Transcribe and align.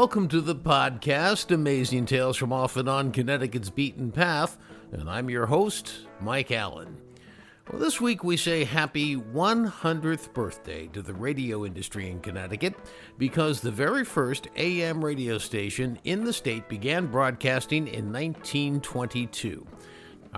Welcome 0.00 0.28
to 0.28 0.40
the 0.40 0.54
podcast, 0.54 1.50
Amazing 1.52 2.06
Tales 2.06 2.36
from 2.36 2.52
Off 2.52 2.76
and 2.76 2.88
On 2.88 3.10
Connecticut's 3.10 3.68
Beaten 3.68 4.12
Path, 4.12 4.56
and 4.92 5.10
I'm 5.10 5.28
your 5.28 5.46
host, 5.46 6.06
Mike 6.20 6.52
Allen. 6.52 6.96
Well, 7.68 7.80
this 7.80 8.00
week 8.00 8.22
we 8.22 8.36
say 8.36 8.62
happy 8.62 9.16
100th 9.16 10.32
birthday 10.32 10.86
to 10.92 11.02
the 11.02 11.14
radio 11.14 11.66
industry 11.66 12.12
in 12.12 12.20
Connecticut 12.20 12.76
because 13.18 13.60
the 13.60 13.72
very 13.72 14.04
first 14.04 14.46
AM 14.54 15.04
radio 15.04 15.36
station 15.36 15.98
in 16.04 16.22
the 16.22 16.32
state 16.32 16.68
began 16.68 17.08
broadcasting 17.08 17.88
in 17.88 18.12
1922. 18.12 19.66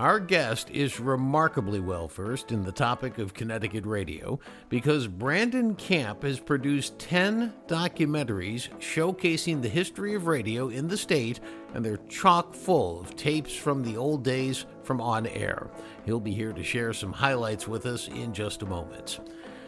Our 0.01 0.19
guest 0.19 0.71
is 0.71 0.99
remarkably 0.99 1.79
well 1.79 2.07
versed 2.07 2.51
in 2.51 2.63
the 2.63 2.71
topic 2.71 3.19
of 3.19 3.35
Connecticut 3.35 3.85
radio 3.85 4.39
because 4.67 5.05
Brandon 5.05 5.75
Camp 5.75 6.23
has 6.23 6.39
produced 6.39 6.97
10 6.97 7.53
documentaries 7.67 8.69
showcasing 8.79 9.61
the 9.61 9.69
history 9.69 10.15
of 10.15 10.25
radio 10.25 10.69
in 10.69 10.87
the 10.87 10.97
state, 10.97 11.39
and 11.75 11.85
they're 11.85 11.99
chock 12.09 12.55
full 12.55 12.99
of 12.99 13.15
tapes 13.15 13.55
from 13.55 13.83
the 13.83 13.95
old 13.95 14.23
days 14.23 14.65
from 14.81 14.99
on 14.99 15.27
air. 15.27 15.69
He'll 16.03 16.19
be 16.19 16.33
here 16.33 16.51
to 16.51 16.63
share 16.63 16.93
some 16.93 17.13
highlights 17.13 17.67
with 17.67 17.85
us 17.85 18.07
in 18.07 18.33
just 18.33 18.63
a 18.63 18.65
moment. 18.65 19.19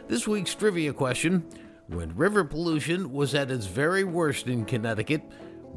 This 0.07 0.27
week's 0.27 0.55
trivia 0.55 0.93
question 0.93 1.45
When 1.89 2.15
river 2.15 2.43
pollution 2.43 3.13
was 3.13 3.35
at 3.35 3.51
its 3.51 3.67
very 3.67 4.03
worst 4.03 4.47
in 4.47 4.65
Connecticut, 4.65 5.21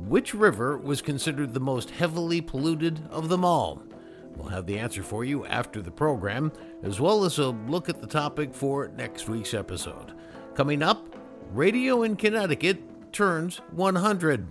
which 0.09 0.33
river 0.33 0.79
was 0.79 1.03
considered 1.03 1.53
the 1.53 1.61
most 1.61 1.91
heavily 1.91 2.41
polluted 2.41 3.03
of 3.11 3.29
them 3.29 3.45
all? 3.45 3.83
We'll 4.37 4.51
have 4.51 4.67
the 4.67 4.79
answer 4.79 5.03
for 5.03 5.25
you 5.25 5.47
after 5.47 5.81
the 5.81 5.91
program, 5.91 6.53
as 6.83 7.01
well 7.01 7.25
as 7.25 7.39
a 7.39 7.49
look 7.49 7.89
at 7.89 8.03
the 8.03 8.07
topic 8.07 8.55
for 8.55 8.89
next 8.89 9.29
week's 9.29 9.55
episode. 9.55 10.13
Coming 10.55 10.83
up, 10.83 11.17
Radio 11.53 12.03
in 12.03 12.17
Connecticut 12.17 13.13
turns 13.13 13.59
100. 13.73 14.47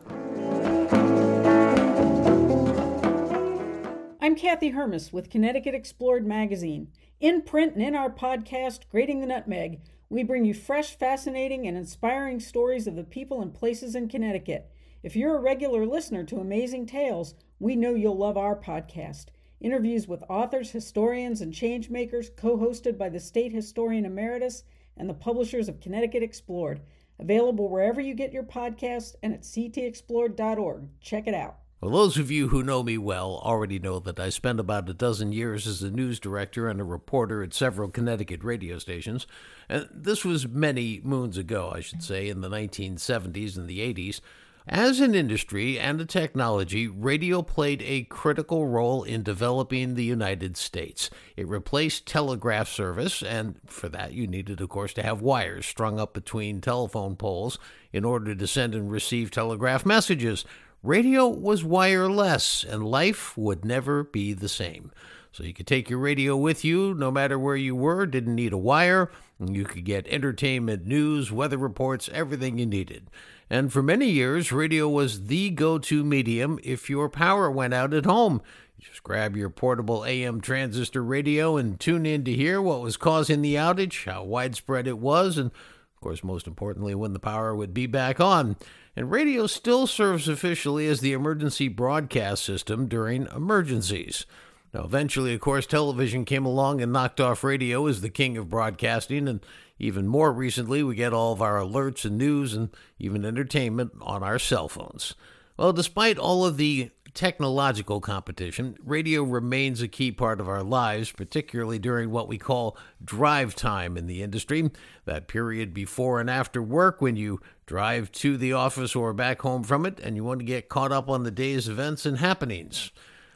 I'm 4.20 4.36
Kathy 4.36 4.70
Hermes 4.70 5.14
with 5.14 5.30
Connecticut 5.30 5.76
Explored 5.76 6.26
magazine. 6.26 6.88
In 7.20 7.44
print 7.44 7.76
and 7.76 7.84
in 7.84 7.96
our 7.96 8.10
podcast, 8.10 8.90
Grating 8.90 9.22
the 9.22 9.28
Nutmeg, 9.28 9.82
we 10.10 10.24
bring 10.24 10.46
you 10.46 10.56
fresh, 10.56 10.98
fascinating, 10.98 11.68
and 11.68 11.78
inspiring 11.78 12.40
stories 12.40 12.88
of 12.88 12.96
the 12.96 13.04
people 13.04 13.40
and 13.40 13.54
places 13.54 13.94
in 13.94 14.10
Connecticut. 14.10 14.72
If 15.04 15.16
you're 15.16 15.38
a 15.38 15.42
regular 15.42 15.86
listener 15.86 16.24
to 16.24 16.40
Amazing 16.40 16.88
Tales, 16.88 17.36
we 17.60 17.76
know 17.76 17.94
you'll 17.94 18.18
love 18.18 18.36
our 18.36 18.56
podcast 18.56 19.26
interviews 19.60 20.08
with 20.08 20.24
authors, 20.30 20.72
historians, 20.72 21.42
and 21.42 21.54
changemakers, 21.54 22.36
co 22.36 22.58
hosted 22.58 22.98
by 22.98 23.10
the 23.10 23.20
State 23.20 23.52
Historian 23.52 24.06
Emeritus 24.06 24.64
and 24.98 25.10
the 25.10 25.14
publishers 25.14 25.68
of 25.68 25.80
Connecticut 25.80 26.24
Explored. 26.24 26.82
Available 27.20 27.70
wherever 27.70 28.02
you 28.02 28.14
get 28.14 28.34
your 28.34 28.44
podcasts 28.44 29.16
and 29.24 29.34
at 29.34 29.42
ctexplored.org. 29.42 30.90
Check 31.00 31.28
it 31.28 31.34
out. 31.34 31.58
Well, 31.82 31.92
those 31.92 32.18
of 32.18 32.32
you 32.32 32.48
who 32.48 32.64
know 32.64 32.82
me 32.82 32.98
well 32.98 33.40
already 33.44 33.80
know 33.80 34.00
that 34.00 34.20
I 34.20 34.30
spent 34.30 34.60
about 34.60 34.90
a 34.90 34.94
dozen 34.94 35.32
years 35.32 35.68
as 35.68 35.84
a 35.84 35.92
news 35.92 36.20
director 36.20 36.68
and 36.68 36.82
a 36.82 36.86
reporter 36.86 37.44
at 37.44 37.54
several 37.54 37.90
Connecticut 37.90 38.44
radio 38.44 38.80
stations. 38.80 39.28
And 39.70 39.88
this 39.92 40.26
was 40.26 40.48
many 40.48 41.00
moons 41.04 41.38
ago, 41.38 41.72
I 41.76 41.82
should 41.82 42.02
say, 42.02 42.28
in 42.28 42.42
the 42.42 42.50
1970s 42.50 43.56
and 43.56 43.68
the 43.68 43.80
80s. 43.94 44.20
As 44.68 45.00
an 45.00 45.14
industry 45.14 45.80
and 45.80 46.02
a 46.02 46.06
technology, 46.06 46.88
radio 46.88 47.44
played 47.44 47.84
a 47.84 48.02
critical 48.06 48.66
role 48.66 49.04
in 49.04 49.22
developing 49.22 49.94
the 49.94 50.04
United 50.04 50.58
States. 50.58 51.12
It 51.38 51.48
replaced 51.48 52.08
telegraph 52.08 52.68
service, 52.68 53.22
and 53.22 53.60
for 53.68 53.90
that, 53.90 54.14
you 54.14 54.26
needed, 54.26 54.60
of 54.62 54.70
course, 54.70 54.92
to 54.94 55.04
have 55.04 55.22
wires 55.22 55.68
strung 55.68 56.00
up 56.00 56.16
between 56.16 56.62
telephone 56.62 57.16
poles 57.16 57.60
in 57.94 58.04
order 58.04 58.34
to 58.34 58.48
send 58.48 58.74
and 58.74 58.90
receive 58.90 59.30
telegraph 59.30 59.86
messages. 59.86 60.46
Radio 60.82 61.28
was 61.28 61.64
wireless, 61.64 62.64
and 62.64 62.84
life 62.84 63.38
would 63.38 63.64
never 63.66 64.04
be 64.04 64.34
the 64.34 64.50
same. 64.50 64.92
So 65.32 65.44
you 65.44 65.54
could 65.54 65.68
take 65.68 65.92
your 65.92 66.00
radio 66.00 66.36
with 66.36 66.66
you 66.66 66.96
no 66.96 67.12
matter 67.12 67.38
where 67.38 67.56
you 67.56 67.76
were, 67.76 68.08
didn't 68.08 68.34
need 68.34 68.54
a 68.54 68.58
wire. 68.58 69.12
You 69.40 69.66
could 69.66 69.86
get 69.86 70.08
entertainment, 70.08 70.88
news, 70.88 71.32
weather 71.32 71.58
reports, 71.58 72.10
everything 72.12 72.58
you 72.58 72.66
needed. 72.66 73.12
And 73.50 73.72
for 73.72 73.84
many 73.84 74.10
years, 74.10 74.52
radio 74.52 74.90
was 74.90 75.28
the 75.28 75.52
go 75.52 75.78
to 75.78 76.04
medium 76.04 76.60
if 76.64 76.90
your 76.90 77.10
power 77.10 77.50
went 77.50 77.74
out 77.74 77.94
at 77.94 78.06
home. 78.06 78.42
You 78.78 78.88
just 78.88 79.04
grab 79.04 79.38
your 79.38 79.50
portable 79.50 80.04
AM 80.04 80.42
transistor 80.42 81.04
radio 81.04 81.56
and 81.56 81.80
tune 81.80 82.06
in 82.06 82.24
to 82.26 82.34
hear 82.34 82.62
what 82.62 82.82
was 82.82 82.98
causing 82.98 83.42
the 83.42 83.56
outage, 83.56 84.06
how 84.06 84.24
widespread 84.24 84.88
it 84.88 84.98
was, 84.98 85.38
and 85.38 85.52
of 85.52 86.02
course, 86.02 86.24
most 86.24 86.48
importantly, 86.48 86.96
when 86.96 87.14
the 87.14 87.20
power 87.20 87.56
would 87.56 87.74
be 87.74 87.88
back 87.88 88.20
on. 88.20 88.56
And 88.96 89.12
radio 89.12 89.48
still 89.48 89.88
serves 89.88 90.28
officially 90.28 90.88
as 90.88 91.02
the 91.02 91.14
emergency 91.14 91.68
broadcast 91.68 92.44
system 92.44 92.88
during 92.88 93.28
emergencies. 93.28 94.26
Now, 94.76 94.84
eventually, 94.84 95.34
of 95.34 95.40
course, 95.40 95.66
television 95.66 96.26
came 96.26 96.46
along 96.46 96.82
and 96.82 96.92
knocked 96.92 97.22
off 97.22 97.46
radio 97.46 97.88
as 97.88 98.02
the 98.02 98.10
king 98.10 98.36
of 98.36 98.50
broadcasting, 98.50 99.26
and 99.26 99.40
even 99.80 100.06
more 100.06 100.34
recently, 100.34 100.84
we 100.84 100.96
get 100.96 101.14
all 101.14 101.32
of 101.32 101.42
our 101.42 101.62
alerts 101.62 102.04
and 102.04 102.18
news 102.18 102.54
and 102.54 102.68
even 103.00 103.24
entertainment 103.24 103.94
on 104.02 104.22
our 104.22 104.38
cell 104.38 104.68
phones. 104.68 105.16
Well, 105.56 105.72
despite 105.72 106.18
all 106.18 106.44
of 106.44 106.58
the 106.58 106.92
technological 107.14 108.02
competition, 108.02 108.76
radio 108.84 109.24
remains 109.24 109.82
a 109.82 109.88
key 109.88 110.12
part 110.12 110.42
of 110.42 110.50
our 110.50 110.62
lives, 110.62 111.10
particularly 111.10 111.80
during 111.80 112.12
what 112.12 112.28
we 112.28 112.38
call 112.38 112.76
drive 113.02 113.56
time 113.56 113.96
in 113.96 114.08
the 114.08 114.22
industry, 114.22 114.72
that 115.06 115.30
period 115.30 115.74
before 115.74 116.20
and 116.20 116.30
after 116.30 116.62
work 116.62 117.02
when 117.02 117.16
you 117.16 117.40
drive 117.66 118.12
to 118.12 118.36
the 118.36 118.52
office 118.52 118.94
or 118.94 119.14
back 119.14 119.42
home 119.42 119.64
from 119.64 119.86
it 119.86 120.02
and 120.02 120.18
you 120.18 120.26
want 120.26 120.42
to 120.42 120.46
get 120.46 120.68
caught 120.68 120.92
up 120.92 121.08
on 121.08 121.24
the 121.24 121.32
day's 121.32 121.70
events 121.70 122.06
and 122.06 122.18
happenings. 122.18 122.92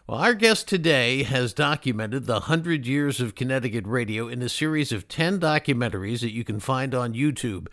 Well, 0.10 0.22
our 0.22 0.34
guest 0.34 0.68
today 0.68 1.22
has 1.22 1.54
documented 1.54 2.26
the 2.26 2.34
100 2.34 2.88
years 2.88 3.22
of 3.22 3.36
Connecticut 3.36 3.86
radio 3.86 4.28
in 4.28 4.42
a 4.42 4.50
series 4.50 4.92
of 4.92 5.08
10 5.08 5.40
documentaries 5.40 6.22
that 6.22 6.34
you 6.34 6.44
can 6.44 6.60
find 6.60 6.96
on 6.96 7.14
YouTube. 7.14 7.68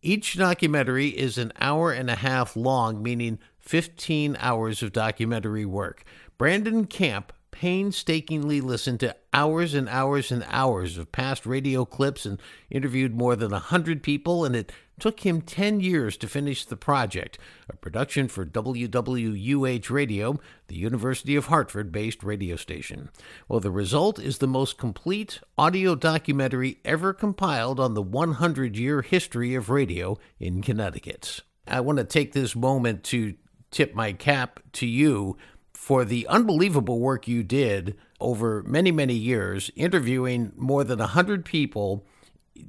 Each 0.00 0.38
documentary 0.38 1.08
is 1.08 1.36
an 1.36 1.52
hour 1.60 1.92
and 1.92 2.08
a 2.08 2.14
half 2.14 2.56
long, 2.56 3.02
meaning 3.02 3.38
15 3.58 4.38
hours 4.40 4.82
of 4.82 4.94
documentary 4.94 5.66
work. 5.66 6.02
Brandon 6.38 6.86
Camp 6.86 7.30
painstakingly 7.50 8.62
listened 8.62 9.00
to 9.00 9.14
hours 9.34 9.74
and 9.74 9.86
hours 9.90 10.32
and 10.32 10.46
hours 10.48 10.96
of 10.96 11.12
past 11.12 11.44
radio 11.44 11.84
clips 11.84 12.24
and 12.24 12.40
interviewed 12.70 13.14
more 13.14 13.36
than 13.36 13.50
100 13.50 14.02
people, 14.02 14.46
and 14.46 14.56
it 14.56 14.72
took 15.02 15.26
him 15.26 15.40
10 15.40 15.80
years 15.80 16.16
to 16.16 16.28
finish 16.28 16.64
the 16.64 16.76
project, 16.76 17.36
a 17.68 17.74
production 17.74 18.28
for 18.28 18.46
WWUH 18.46 19.90
Radio, 19.90 20.38
the 20.68 20.76
University 20.76 21.34
of 21.34 21.46
Hartford 21.46 21.90
based 21.90 22.22
radio 22.22 22.54
station. 22.54 23.10
Well, 23.48 23.58
the 23.58 23.72
result 23.72 24.20
is 24.20 24.38
the 24.38 24.46
most 24.46 24.78
complete 24.78 25.40
audio 25.58 25.96
documentary 25.96 26.78
ever 26.84 27.12
compiled 27.12 27.80
on 27.80 27.94
the 27.94 28.00
100 28.00 28.76
year 28.76 29.02
history 29.02 29.56
of 29.56 29.70
radio 29.70 30.20
in 30.38 30.62
Connecticut. 30.62 31.40
I 31.66 31.80
want 31.80 31.98
to 31.98 32.04
take 32.04 32.32
this 32.32 32.54
moment 32.54 33.02
to 33.06 33.34
tip 33.72 33.96
my 33.96 34.12
cap 34.12 34.60
to 34.74 34.86
you 34.86 35.36
for 35.74 36.04
the 36.04 36.28
unbelievable 36.28 37.00
work 37.00 37.26
you 37.26 37.42
did 37.42 37.96
over 38.20 38.62
many, 38.62 38.92
many 38.92 39.14
years, 39.14 39.68
interviewing 39.74 40.52
more 40.54 40.84
than 40.84 41.00
100 41.00 41.44
people 41.44 42.06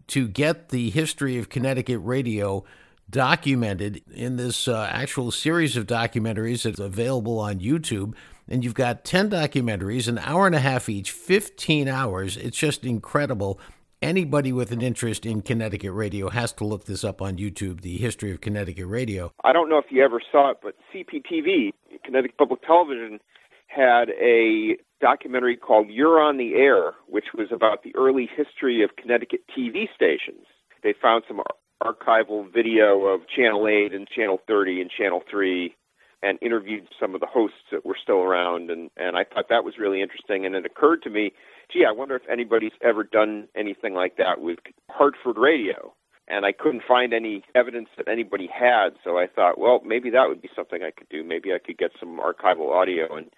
to 0.08 0.28
get 0.28 0.70
the 0.70 0.90
history 0.90 1.38
of 1.38 1.50
Connecticut 1.50 2.00
radio 2.02 2.64
documented 3.10 4.02
in 4.14 4.38
this 4.38 4.68
uh, 4.68 4.88
actual 4.92 5.32
series 5.32 5.78
of 5.78 5.86
documentaries 5.86 6.64
that's 6.64 6.80
available 6.80 7.40
on 7.40 7.60
YouTube. 7.60 8.16
And 8.48 8.64
you've 8.64 8.74
got 8.74 9.06
10 9.06 9.30
documentaries, 9.30 10.08
an 10.08 10.18
hour 10.18 10.46
and 10.48 10.56
a 10.56 10.60
half 10.60 10.90
each, 10.90 11.12
15 11.12 11.88
hours. 11.88 12.36
It's 12.36 12.58
just 12.58 12.84
incredible. 12.84 13.60
Anybody 14.02 14.52
with 14.52 14.74
an 14.74 14.82
interest 14.82 15.26
in 15.26 15.42
Connecticut 15.42 15.94
radio 15.94 16.30
has 16.30 16.52
to 16.54 16.66
look 16.66 16.86
this 16.86 17.06
up 17.06 17.22
on 17.22 17.38
YouTube, 17.38 17.82
the 17.82 17.98
history 17.98 18.32
of 18.32 18.42
Connecticut 18.42 18.88
radio. 18.88 19.32
I 19.46 19.54
don't 19.54 19.70
know 19.70 19.78
if 19.78 19.86
you 19.92 20.04
ever 20.04 20.22
saw 20.30 20.52
it, 20.52 20.58
but 20.62 20.76
CPTV, 20.94 21.72
Connecticut 22.04 22.38
Public 22.38 22.62
Television, 22.64 23.20
had 23.68 24.10
a 24.10 24.76
documentary 25.04 25.58
called 25.58 25.90
You're 25.90 26.22
on 26.22 26.38
the 26.38 26.56
Air, 26.56 26.94
which 27.10 27.36
was 27.38 27.50
about 27.52 27.84
the 27.84 27.94
early 27.94 28.30
history 28.38 28.82
of 28.84 28.96
Connecticut 28.96 29.42
TV 29.56 29.94
stations. 29.94 30.48
They 30.82 30.94
found 31.00 31.26
some 31.28 31.42
archival 31.84 32.52
video 32.52 33.04
of 33.08 33.28
Channel 33.28 33.68
8 33.68 33.94
and 33.94 34.08
Channel 34.08 34.40
30 34.48 34.80
and 34.80 34.90
Channel 34.90 35.22
3 35.30 35.76
and 36.22 36.40
interviewed 36.42 36.88
some 36.98 37.14
of 37.16 37.20
the 37.20 37.28
hosts 37.28 37.68
that 37.74 37.86
were 37.86 37.98
still 38.02 38.22
around 38.22 38.72
and 38.72 38.90
and 38.96 39.18
I 39.18 39.26
thought 39.26 39.50
that 39.50 39.66
was 39.66 39.74
really 39.78 40.02
interesting 40.02 40.46
and 40.46 40.56
it 40.56 40.66
occurred 40.66 41.02
to 41.04 41.10
me, 41.10 41.34
gee, 41.72 41.84
I 41.86 41.92
wonder 41.92 42.16
if 42.16 42.24
anybody's 42.32 42.72
ever 42.82 43.04
done 43.04 43.50
anything 43.58 43.94
like 43.94 44.16
that 44.16 44.40
with 44.40 44.60
Hartford 44.90 45.38
radio. 45.38 45.94
And 46.30 46.46
I 46.46 46.54
couldn't 46.54 46.84
find 46.88 47.14
any 47.14 47.44
evidence 47.54 47.90
that 47.98 48.08
anybody 48.08 48.48
had, 48.48 48.92
so 49.04 49.18
I 49.18 49.28
thought, 49.28 49.60
well, 49.60 49.82
maybe 49.86 50.10
that 50.12 50.30
would 50.30 50.42
be 50.42 50.50
something 50.56 50.82
I 50.82 50.92
could 50.92 51.10
do. 51.10 51.22
Maybe 51.22 51.52
I 51.52 51.60
could 51.60 51.78
get 51.78 51.92
some 52.00 52.18
archival 52.18 52.72
audio 52.72 53.14
and 53.18 53.30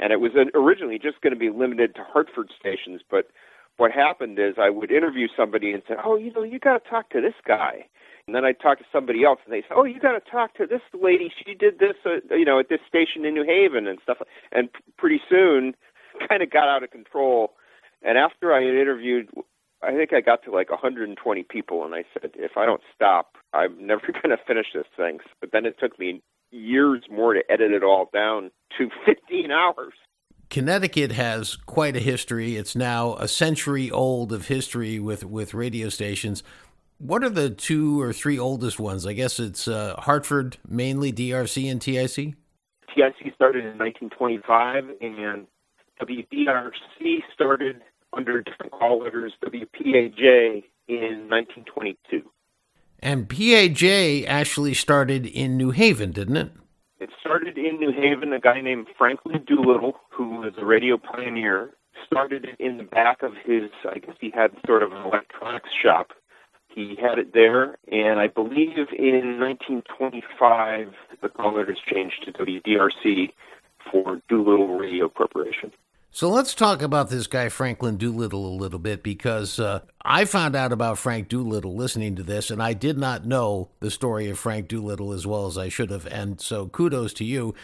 and 0.00 0.12
it 0.12 0.20
was 0.20 0.32
originally 0.54 0.98
just 0.98 1.20
going 1.20 1.32
to 1.32 1.38
be 1.38 1.50
limited 1.50 1.94
to 1.94 2.04
Hartford 2.04 2.50
stations. 2.58 3.02
But 3.10 3.28
what 3.76 3.90
happened 3.90 4.38
is 4.38 4.54
I 4.58 4.70
would 4.70 4.90
interview 4.90 5.28
somebody 5.36 5.72
and 5.72 5.82
say, 5.88 5.94
"Oh, 6.04 6.16
you 6.16 6.32
know, 6.32 6.42
you 6.42 6.58
got 6.58 6.82
to 6.82 6.90
talk 6.90 7.10
to 7.10 7.20
this 7.20 7.34
guy. 7.46 7.86
And 8.26 8.34
then 8.34 8.44
I 8.44 8.52
talked 8.52 8.80
to 8.80 8.86
somebody 8.90 9.24
else, 9.24 9.40
and 9.44 9.52
they 9.52 9.62
said, 9.62 9.76
"Oh, 9.76 9.84
you 9.84 10.00
got 10.00 10.12
to 10.12 10.30
talk 10.30 10.54
to 10.54 10.66
this 10.66 10.80
lady. 10.94 11.30
She 11.44 11.54
did 11.54 11.78
this, 11.78 11.96
uh, 12.06 12.34
you 12.34 12.44
know, 12.44 12.58
at 12.58 12.68
this 12.68 12.80
station 12.88 13.24
in 13.24 13.34
New 13.34 13.44
Haven 13.44 13.86
and 13.86 13.98
stuff." 14.02 14.18
And 14.52 14.72
p- 14.72 14.80
pretty 14.96 15.20
soon, 15.28 15.74
kind 16.28 16.42
of 16.42 16.50
got 16.50 16.68
out 16.68 16.82
of 16.82 16.90
control. 16.90 17.52
And 18.02 18.16
after 18.16 18.52
I 18.52 18.62
had 18.62 18.74
interviewed, 18.74 19.28
I 19.82 19.92
think 19.92 20.12
I 20.12 20.20
got 20.20 20.42
to 20.44 20.50
like 20.50 20.70
120 20.70 21.42
people, 21.42 21.84
and 21.84 21.94
I 21.94 22.04
said, 22.14 22.32
"If 22.34 22.56
I 22.56 22.64
don't 22.64 22.82
stop, 22.94 23.36
I'm 23.52 23.86
never 23.86 24.06
going 24.12 24.30
to 24.30 24.38
finish 24.46 24.68
this 24.72 24.86
thing." 24.96 25.18
But 25.40 25.52
then 25.52 25.66
it 25.66 25.76
took 25.78 25.98
me 25.98 26.22
years 26.54 27.02
more 27.10 27.34
to 27.34 27.42
edit 27.50 27.72
it 27.72 27.82
all 27.82 28.08
down 28.12 28.50
to 28.78 28.88
15 29.06 29.50
hours. 29.50 29.92
Connecticut 30.50 31.12
has 31.12 31.56
quite 31.56 31.96
a 31.96 32.00
history. 32.00 32.56
It's 32.56 32.76
now 32.76 33.14
a 33.16 33.26
century 33.26 33.90
old 33.90 34.32
of 34.32 34.46
history 34.46 34.98
with, 35.00 35.24
with 35.24 35.54
radio 35.54 35.88
stations. 35.88 36.42
What 36.98 37.24
are 37.24 37.30
the 37.30 37.50
two 37.50 38.00
or 38.00 38.12
three 38.12 38.38
oldest 38.38 38.78
ones? 38.78 39.04
I 39.04 39.14
guess 39.14 39.40
it's 39.40 39.66
uh, 39.66 39.96
Hartford, 39.98 40.58
mainly 40.68 41.12
DRC 41.12 41.70
and 41.70 41.80
TIC. 41.80 42.34
TIC 42.94 43.34
started 43.34 43.64
in 43.64 43.78
1925, 43.78 44.84
and 45.00 45.46
WDRC 46.00 47.18
started 47.32 47.82
under 48.16 48.42
different 48.42 48.72
call 48.72 49.00
letters, 49.00 49.32
WPAJ, 49.44 50.62
in 50.86 51.28
1922. 51.28 52.22
And 53.04 53.28
PAJ 53.28 54.24
actually 54.26 54.72
started 54.72 55.26
in 55.26 55.58
New 55.58 55.72
Haven, 55.72 56.10
didn't 56.10 56.38
it? 56.38 56.52
It 57.00 57.10
started 57.20 57.58
in 57.58 57.78
New 57.78 57.92
Haven. 57.92 58.32
A 58.32 58.40
guy 58.40 58.62
named 58.62 58.86
Franklin 58.96 59.44
Doolittle, 59.46 59.92
who 60.08 60.40
was 60.40 60.54
a 60.56 60.64
radio 60.64 60.96
pioneer, 60.96 61.74
started 62.06 62.46
it 62.46 62.56
in 62.58 62.78
the 62.78 62.82
back 62.82 63.22
of 63.22 63.32
his, 63.44 63.64
I 63.86 63.98
guess 63.98 64.16
he 64.18 64.32
had 64.34 64.52
sort 64.66 64.82
of 64.82 64.92
an 64.92 65.02
electronics 65.04 65.68
shop. 65.82 66.12
He 66.68 66.96
had 66.98 67.18
it 67.18 67.34
there, 67.34 67.76
and 67.92 68.18
I 68.20 68.26
believe 68.26 68.88
in 68.98 69.38
1925 69.38 70.94
the 71.20 71.28
call 71.28 71.56
letters 71.56 71.80
changed 71.86 72.24
to 72.24 72.32
WDRC 72.32 73.34
for 73.92 74.22
Doolittle 74.30 74.78
Radio 74.78 75.10
Corporation. 75.10 75.72
So 76.14 76.30
let's 76.30 76.54
talk 76.54 76.80
about 76.80 77.10
this 77.10 77.26
guy, 77.26 77.48
Franklin 77.48 77.96
Doolittle, 77.96 78.46
a 78.46 78.54
little 78.54 78.78
bit 78.78 79.02
because 79.02 79.58
uh, 79.58 79.80
I 80.04 80.26
found 80.26 80.54
out 80.54 80.70
about 80.70 80.96
Frank 80.96 81.26
Doolittle 81.28 81.74
listening 81.74 82.14
to 82.14 82.22
this, 82.22 82.52
and 82.52 82.62
I 82.62 82.72
did 82.72 82.96
not 82.96 83.26
know 83.26 83.70
the 83.80 83.90
story 83.90 84.30
of 84.30 84.38
Frank 84.38 84.68
Doolittle 84.68 85.12
as 85.12 85.26
well 85.26 85.46
as 85.46 85.58
I 85.58 85.68
should 85.68 85.90
have. 85.90 86.06
And 86.06 86.40
so 86.40 86.68
kudos 86.68 87.14
to 87.14 87.24
you. 87.24 87.56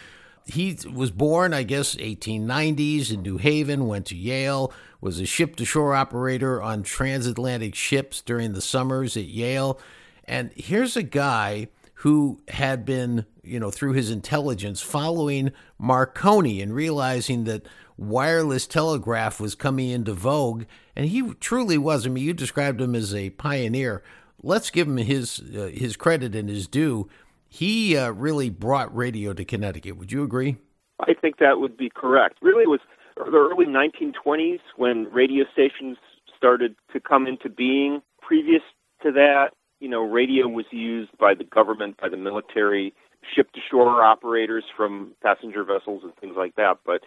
He 0.45 0.77
was 0.93 1.11
born, 1.11 1.53
I 1.53 1.63
guess, 1.63 1.95
1890s 1.95 3.13
in 3.13 3.21
New 3.21 3.37
Haven, 3.37 3.87
went 3.87 4.07
to 4.07 4.17
Yale, 4.17 4.73
was 4.99 5.21
a 5.21 5.25
ship 5.25 5.55
to 5.55 5.63
shore 5.63 5.95
operator 5.95 6.61
on 6.61 6.83
transatlantic 6.83 7.73
ships 7.73 8.21
during 8.21 8.51
the 8.51 8.61
summers 8.61 9.15
at 9.15 9.27
Yale. 9.27 9.79
And 10.25 10.51
here's 10.57 10.97
a 10.97 11.03
guy 11.03 11.69
who 12.01 12.41
had 12.49 12.83
been, 12.83 13.25
you 13.43 13.61
know, 13.61 13.71
through 13.71 13.93
his 13.93 14.11
intelligence 14.11 14.81
following 14.81 15.53
Marconi 15.77 16.61
and 16.61 16.75
realizing 16.75 17.45
that 17.45 17.65
wireless 18.01 18.65
telegraph 18.65 19.39
was 19.39 19.55
coming 19.55 19.89
into 19.89 20.13
vogue, 20.13 20.63
and 20.95 21.07
he 21.07 21.33
truly 21.35 21.77
was. 21.77 22.05
I 22.05 22.09
mean, 22.09 22.23
you 22.23 22.33
described 22.33 22.81
him 22.81 22.95
as 22.95 23.13
a 23.13 23.29
pioneer. 23.31 24.03
Let's 24.41 24.71
give 24.71 24.87
him 24.87 24.97
his 24.97 25.39
uh, 25.39 25.69
his 25.73 25.95
credit 25.95 26.35
and 26.35 26.49
his 26.49 26.67
due. 26.67 27.09
He 27.47 27.95
uh, 27.95 28.11
really 28.11 28.49
brought 28.49 28.95
radio 28.95 29.33
to 29.33 29.45
Connecticut. 29.45 29.97
Would 29.97 30.11
you 30.11 30.23
agree? 30.23 30.57
I 30.99 31.13
think 31.13 31.37
that 31.37 31.59
would 31.59 31.77
be 31.77 31.91
correct. 31.93 32.37
Really, 32.41 32.63
it 32.63 32.69
was 32.69 32.79
the 33.15 33.37
early 33.37 33.65
1920s 33.65 34.59
when 34.77 35.05
radio 35.11 35.45
stations 35.51 35.97
started 36.35 36.75
to 36.93 36.99
come 36.99 37.27
into 37.27 37.49
being. 37.49 38.01
Previous 38.21 38.61
to 39.03 39.11
that, 39.11 39.49
you 39.79 39.89
know, 39.89 40.01
radio 40.01 40.47
was 40.47 40.65
used 40.71 41.11
by 41.19 41.33
the 41.33 41.43
government, 41.43 41.97
by 41.99 42.07
the 42.07 42.17
military, 42.17 42.93
ship 43.35 43.51
to 43.51 43.59
shore 43.69 44.03
operators 44.03 44.63
from 44.75 45.11
passenger 45.21 45.63
vessels 45.63 46.01
and 46.03 46.15
things 46.15 46.35
like 46.37 46.55
that. 46.55 46.77
But 46.85 47.01